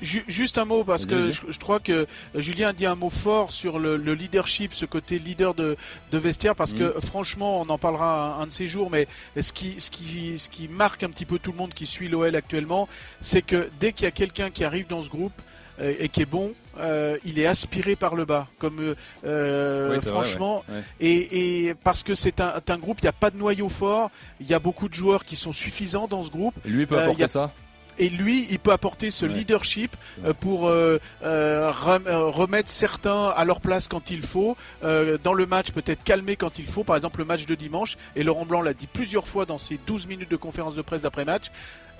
juste 0.00 0.58
un 0.58 0.64
mot 0.64 0.84
parce 0.84 1.06
que 1.06 1.32
je, 1.32 1.58
crois 1.58 1.80
que 1.80 2.06
Julien 2.36 2.68
a 2.68 2.72
dit 2.72 2.86
un 2.86 2.94
mot 2.94 3.10
fort 3.10 3.52
sur 3.52 3.80
le, 3.80 3.96
leadership, 4.14 4.74
ce 4.74 4.86
côté 4.86 5.18
leader 5.18 5.54
de, 5.54 5.76
vestiaire 6.12 6.54
parce 6.54 6.72
mm. 6.72 6.78
que 6.78 6.94
franchement, 7.00 7.60
on 7.60 7.68
en 7.68 7.78
parlera 7.78 8.15
un, 8.16 8.46
de 8.46 8.52
ces 8.52 8.68
jours, 8.68 8.90
mais 8.90 9.06
ce 9.40 9.52
qui, 9.52 9.76
ce, 9.78 9.90
qui, 9.90 10.38
ce 10.38 10.48
qui 10.50 10.68
marque 10.68 11.02
un 11.02 11.10
petit 11.10 11.24
peu 11.24 11.38
tout 11.38 11.52
le 11.52 11.58
monde 11.58 11.74
qui 11.74 11.86
suit 11.86 12.08
l'OL 12.08 12.34
actuellement, 12.34 12.88
c'est 13.20 13.42
que 13.42 13.68
dès 13.80 13.92
qu'il 13.92 14.04
y 14.04 14.08
a 14.08 14.12
quelqu'un 14.12 14.50
qui 14.50 14.64
arrive 14.64 14.86
dans 14.86 15.02
ce 15.02 15.10
groupe, 15.10 15.32
euh, 15.78 15.92
et 15.98 16.08
qui 16.08 16.22
est 16.22 16.26
bon, 16.26 16.52
euh, 16.78 17.18
il 17.26 17.38
est 17.38 17.46
aspiré 17.46 17.96
par 17.96 18.14
le 18.14 18.24
bas, 18.24 18.48
comme 18.58 18.94
euh, 19.26 20.00
franchement, 20.00 20.64
et, 21.00 21.74
parce 21.84 22.02
que 22.02 22.14
c'est 22.14 22.40
un, 22.40 22.54
un, 22.66 22.78
groupe, 22.78 22.98
il 23.00 23.04
n'y 23.04 23.10
a 23.10 23.12
pas 23.12 23.30
de 23.30 23.36
noyau 23.36 23.68
fort, 23.68 24.10
il 24.40 24.46
y 24.46 24.54
a 24.54 24.58
beaucoup 24.58 24.88
de 24.88 24.94
joueurs 24.94 25.24
qui 25.24 25.36
sont 25.36 25.52
suffisants 25.52 26.08
dans 26.08 26.22
ce 26.22 26.30
groupe. 26.30 26.54
Et 26.64 26.70
lui 26.70 26.82
il 26.82 26.86
peut 26.86 26.98
apporter 26.98 27.28
ça? 27.28 27.52
Et 27.98 28.08
lui, 28.08 28.46
il 28.50 28.58
peut 28.58 28.72
apporter 28.72 29.10
ce 29.10 29.26
leadership 29.26 29.96
pour 30.40 30.62
remettre 30.62 32.68
certains 32.68 33.28
à 33.28 33.44
leur 33.44 33.60
place 33.60 33.88
quand 33.88 34.10
il 34.10 34.22
faut, 34.22 34.56
dans 34.82 35.34
le 35.34 35.46
match 35.46 35.70
peut-être 35.70 36.04
calmer 36.04 36.36
quand 36.36 36.58
il 36.58 36.66
faut, 36.66 36.84
par 36.84 36.96
exemple 36.96 37.20
le 37.20 37.24
match 37.24 37.46
de 37.46 37.54
dimanche, 37.54 37.96
et 38.14 38.22
Laurent 38.22 38.46
Blanc 38.46 38.62
l'a 38.62 38.74
dit 38.74 38.86
plusieurs 38.86 39.28
fois 39.28 39.46
dans 39.46 39.58
ses 39.58 39.78
12 39.86 40.06
minutes 40.06 40.30
de 40.30 40.36
conférence 40.36 40.74
de 40.74 40.82
presse 40.82 41.02
d'après-match, 41.02 41.50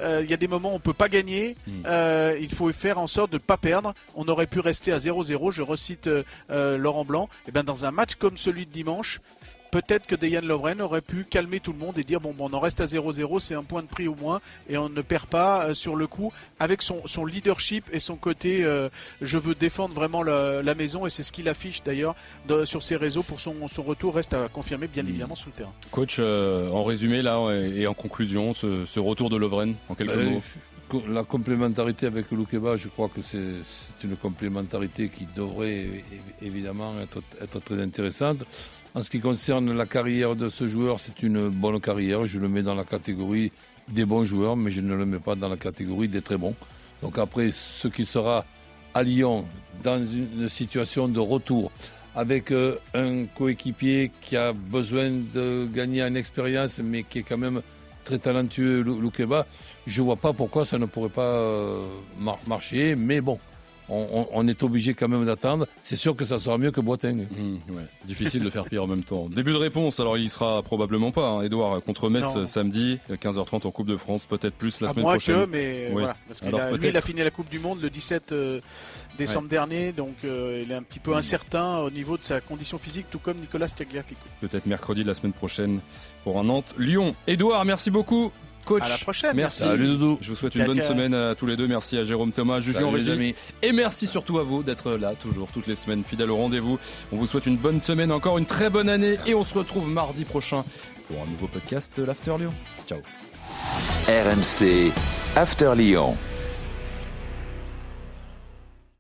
euh, 0.01 0.21
il 0.23 0.31
y 0.31 0.35
a 0.35 0.37
des 0.37 0.49
moments 0.49 0.73
où 0.73 0.77
on 0.77 0.81
peut 0.81 0.93
pas 0.93 1.09
gagner. 1.09 1.57
Hmm. 1.67 1.83
Euh, 1.87 2.37
il 2.41 2.55
faut 2.55 2.71
faire 2.73 2.99
en 2.99 3.07
sorte 3.07 3.31
de 3.31 3.37
ne 3.37 3.41
pas 3.41 3.57
perdre. 3.57 3.95
On 4.15 4.29
aurait 4.29 4.47
pu 4.47 4.61
rester 4.61 4.93
à 4.93 4.99
0-0. 4.99 5.53
Je 5.53 5.63
recite 5.63 6.09
euh, 6.09 6.77
Laurent 6.77 7.05
Blanc. 7.05 7.25
Et 7.25 7.49
eh 7.49 7.53
ben 7.53 7.63
dans 7.63 7.85
un 7.85 7.91
match 7.91 8.15
comme 8.17 8.37
celui 8.37 8.67
de 8.67 8.73
dimanche, 8.73 9.21
peut-être 9.71 10.07
que 10.07 10.15
Dejan 10.15 10.41
Lovren 10.43 10.81
aurait 10.81 11.01
pu 11.01 11.25
calmer 11.29 11.61
tout 11.61 11.73
le 11.73 11.79
monde 11.79 11.99
et 11.99 12.03
dire 12.05 12.21
bon, 12.21 12.33
bon 12.33 12.49
on 12.51 12.55
en 12.55 12.61
reste 12.61 12.81
à 12.81 12.87
0-0, 12.87 13.41
c'est 13.41 13.55
un 13.55 13.63
point 13.63 13.83
de 13.83 13.87
prix 13.89 14.09
au 14.09 14.15
moins 14.15 14.41
et 14.69 14.77
on 14.77 14.89
ne 14.89 15.03
perd 15.03 15.27
pas 15.27 15.67
euh, 15.67 15.75
sur 15.75 15.97
le 15.97 16.07
coup 16.07 16.33
avec 16.59 16.83
son, 16.83 17.07
son 17.07 17.25
leadership 17.25 17.85
et 17.93 17.99
son 18.01 18.17
côté 18.17 18.65
euh, 18.65 18.89
je 19.23 19.39
veux 19.39 19.55
défendre 19.55 19.95
vraiment 19.95 20.23
la, 20.23 20.63
la 20.63 20.75
maison 20.75 21.07
et 21.07 21.11
c'est 21.11 21.23
ce 21.23 21.33
qu'il 21.33 21.49
affiche 21.49 21.83
d'ailleurs 21.85 22.15
sur 22.65 22.83
ses 22.83 22.97
réseaux 22.97 23.23
pour 23.23 23.41
son, 23.41 23.69
son 23.69 23.83
retour 23.83 24.15
reste 24.15 24.35
à 24.35 24.49
confirmer 24.49 24.87
bien 24.89 25.07
évidemment 25.07 25.35
sous 25.37 25.49
le 25.49 25.55
terrain. 25.55 25.73
Coach, 25.91 26.17
euh, 26.19 26.71
en 26.71 26.85
résumé 26.85 27.23
là 27.23 27.39
et, 27.53 27.83
et 27.83 27.87
en 27.87 27.95
conclusion, 27.95 28.55
ce, 28.55 28.85
ce 28.87 29.01
retour 29.01 29.31
de 29.31 29.37
Lovren 29.37 29.75
en 29.89 29.95
quelques 29.95 30.11
Euh, 30.11 30.31
mots. 30.31 30.43
je- 30.43 30.59
La 31.13 31.25
complémentarité 31.25 32.07
avec 32.07 32.31
Loukeba, 32.31 32.77
je 32.77 32.87
crois 32.87 33.09
que 33.09 33.21
c'est 33.21 33.57
une 34.05 34.17
complémentarité 34.17 35.09
qui 35.09 35.27
devrait 35.35 36.05
évidemment 36.41 36.95
être, 37.03 37.19
être 37.43 37.59
très 37.61 37.83
intéressante. 37.83 38.45
En 38.97 39.03
ce 39.03 39.11
qui 39.11 39.21
concerne 39.21 39.77
la 39.77 39.85
carrière 39.85 40.35
de 40.37 40.49
ce 40.49 40.69
joueur, 40.69 41.01
c'est 41.01 41.23
une 41.23 41.51
bonne 41.51 41.79
carrière. 41.83 42.25
Je 42.25 42.39
le 42.39 42.49
mets 42.49 42.63
dans 42.63 42.75
la 42.75 42.85
catégorie 42.85 43.53
des 43.89 44.07
bons 44.07 44.25
joueurs, 44.25 44.57
mais 44.57 44.71
je 44.71 44.81
ne 44.81 44.95
le 44.95 45.05
mets 45.05 45.19
pas 45.19 45.35
dans 45.35 45.51
la 45.51 45.59
catégorie 45.59 46.09
des 46.09 46.23
très 46.23 46.39
bons. 46.39 46.55
Donc 47.03 47.19
après, 47.19 47.51
ce 47.53 47.89
qui 47.89 48.07
sera 48.07 48.47
à 48.95 49.03
Lyon 49.03 49.45
dans 49.85 49.99
une 49.99 50.49
situation 50.49 51.09
de 51.09 51.21
retour 51.21 51.71
avec 52.15 52.51
euh, 52.51 52.77
un 52.95 53.27
coéquipier 53.27 54.11
qui 54.23 54.35
a 54.39 54.55
besoin 54.55 55.11
de 55.11 55.69
gagner 55.71 56.03
en 56.03 56.15
expérience, 56.15 56.79
mais 56.83 57.03
qui 57.03 57.19
est 57.19 57.23
quand 57.23 57.37
même 57.37 57.61
très 58.05 58.17
talentueux, 58.19 58.81
Lou- 58.81 58.99
Loukeba, 58.99 59.47
je 59.87 60.01
vois 60.01 60.17
pas 60.17 60.33
pourquoi 60.33 60.65
ça 60.65 60.79
ne 60.79 60.87
pourrait 60.87 61.11
pas 61.11 61.21
euh, 61.35 61.85
mar- 62.19 62.39
marcher, 62.47 62.97
mais 62.97 63.21
bon, 63.21 63.39
on, 63.89 64.07
on- 64.13 64.29
on 64.33 64.49
est 64.49 64.63
obligé 64.63 64.95
quand 64.95 65.09
même 65.09 65.25
d'attendre. 65.27 65.67
C'est 65.83 65.97
sûr 65.97 66.17
que 66.17 66.25
ça 66.25 66.39
sera 66.39 66.59
mieux 66.59 66.71
que 66.71 66.81
Boiteng. 66.81 67.27
Mmh, 67.31 67.73
ouais. 67.75 67.83
Difficile 68.07 68.43
de 68.43 68.51
faire 68.51 68.65
pire 68.65 68.85
en 68.85 68.87
même 68.87 69.03
temps. 69.05 69.29
Début 69.29 69.53
de 69.53 69.59
réponse, 69.59 70.01
alors 70.01 70.19
il 70.19 70.29
sera 70.31 70.63
probablement 70.63 71.11
pas, 71.13 71.29
hein, 71.29 71.43
Edouard, 71.43 71.83
contre 71.83 72.09
Metz 72.11 72.25
Non. 72.35 72.47
samedi, 72.47 72.99
15h30 73.11 73.67
en 73.67 73.71
Coupe 73.71 73.87
de 73.89 73.97
France, 73.97 74.27
peut-être 74.27 74.55
plus 74.55 74.81
la 74.81 74.89
à 74.89 74.91
semaine 74.93 75.03
moins 75.05 75.13
prochaine. 75.15 75.47
que, 75.47 75.51
mais 75.51 75.85
Oui. 75.87 75.93
voilà. 75.93 76.15
Parce 76.29 76.41
qu'il 76.41 76.49
Alors, 76.49 76.61
a- 76.61 76.71
lui, 76.71 76.79
peut-être- 76.79 76.91
il 76.93 76.97
a 76.97 77.01
fini 77.01 77.23
la 77.23 77.31
Coupe 77.31 77.49
du 77.51 77.59
Monde 77.59 77.81
le 77.83 77.91
17 77.91 78.33
euh, 78.33 78.61
décembre 79.19 79.49
dernier, 79.49 79.93
donc 79.93 80.15
euh, 80.25 80.63
il 80.65 80.71
est 80.71 80.75
un 80.75 80.83
petit 80.83 80.99
peu 80.99 81.15
incertain 81.15 81.79
au 81.79 81.91
niveau 81.91 82.17
de 82.19 82.25
sa 82.25 82.41
condition 82.41 82.79
physique, 82.79 83.07
tout 83.11 83.19
comme 83.19 83.39
Nicolas 83.39 83.69
Tagliafico. 83.69 84.21
Peut-être 84.41 84.67
mercredi 84.67 85.05
la 85.05 85.15
semaine 85.15 85.33
prochaine 85.33 85.81
pour 86.25 86.39
un 86.39 86.45
Nantes 86.45 86.75
Lyon. 86.79 87.15
Edouard, 87.27 87.65
merci 87.65 87.91
beaucoup. 87.91 88.31
Coach, 88.67 88.83
À 88.83 88.89
la 88.89 88.99
prochaine, 88.99 89.37
merci. 89.37 89.61
Salut, 89.61 89.87
Doudou. 89.87 90.19
Je 90.21 90.31
vous 90.31 90.37
souhaite 90.37 90.55
une 90.57 90.67
bonne 90.67 90.77
ciao. 90.77 90.89
semaine 90.89 91.15
à 91.15 91.35
tous 91.35 91.47
les 91.47 91.57
deux. 91.57 91.69
Merci 91.69 91.97
à 91.97 92.05
Jérôme 92.05 92.33
Thomas, 92.33 92.61
Julien 92.61 92.89
amis. 92.89 93.35
Et 93.63 93.73
merci 93.73 94.07
surtout 94.07 94.39
à 94.39 94.43
vous 94.43 94.63
d'être 94.63 94.93
là 94.93 95.15
toujours, 95.15 95.49
toutes 95.49 95.69
les 95.69 95.77
semaines, 95.77 96.03
fidèles 96.05 96.31
au 96.31 96.37
rendez-vous. 96.37 96.79
On 97.13 97.17
vous 97.17 97.27
souhaite 97.27 97.47
une 97.47 97.57
bonne 97.57 97.81
semaine, 97.81 98.11
encore 98.13 98.39
une 98.39 98.47
très 98.47 98.69
bonne 98.69 98.89
année. 98.89 99.19
Et 99.27 99.35
on 99.35 99.45
se 99.45 99.55
retrouve 99.55 99.89
mardi 99.89 100.25
prochain 100.25 100.65
pour 101.09 101.23
un 101.23 101.27
nouveau 101.27 101.47
podcast 101.47 101.93
de 101.97 102.03
l'After 102.03 102.35
Lyon. 102.39 102.53
Ciao. 102.89 102.99
RMC 104.09 104.93
After 105.37 105.73
Lyon. 105.77 106.17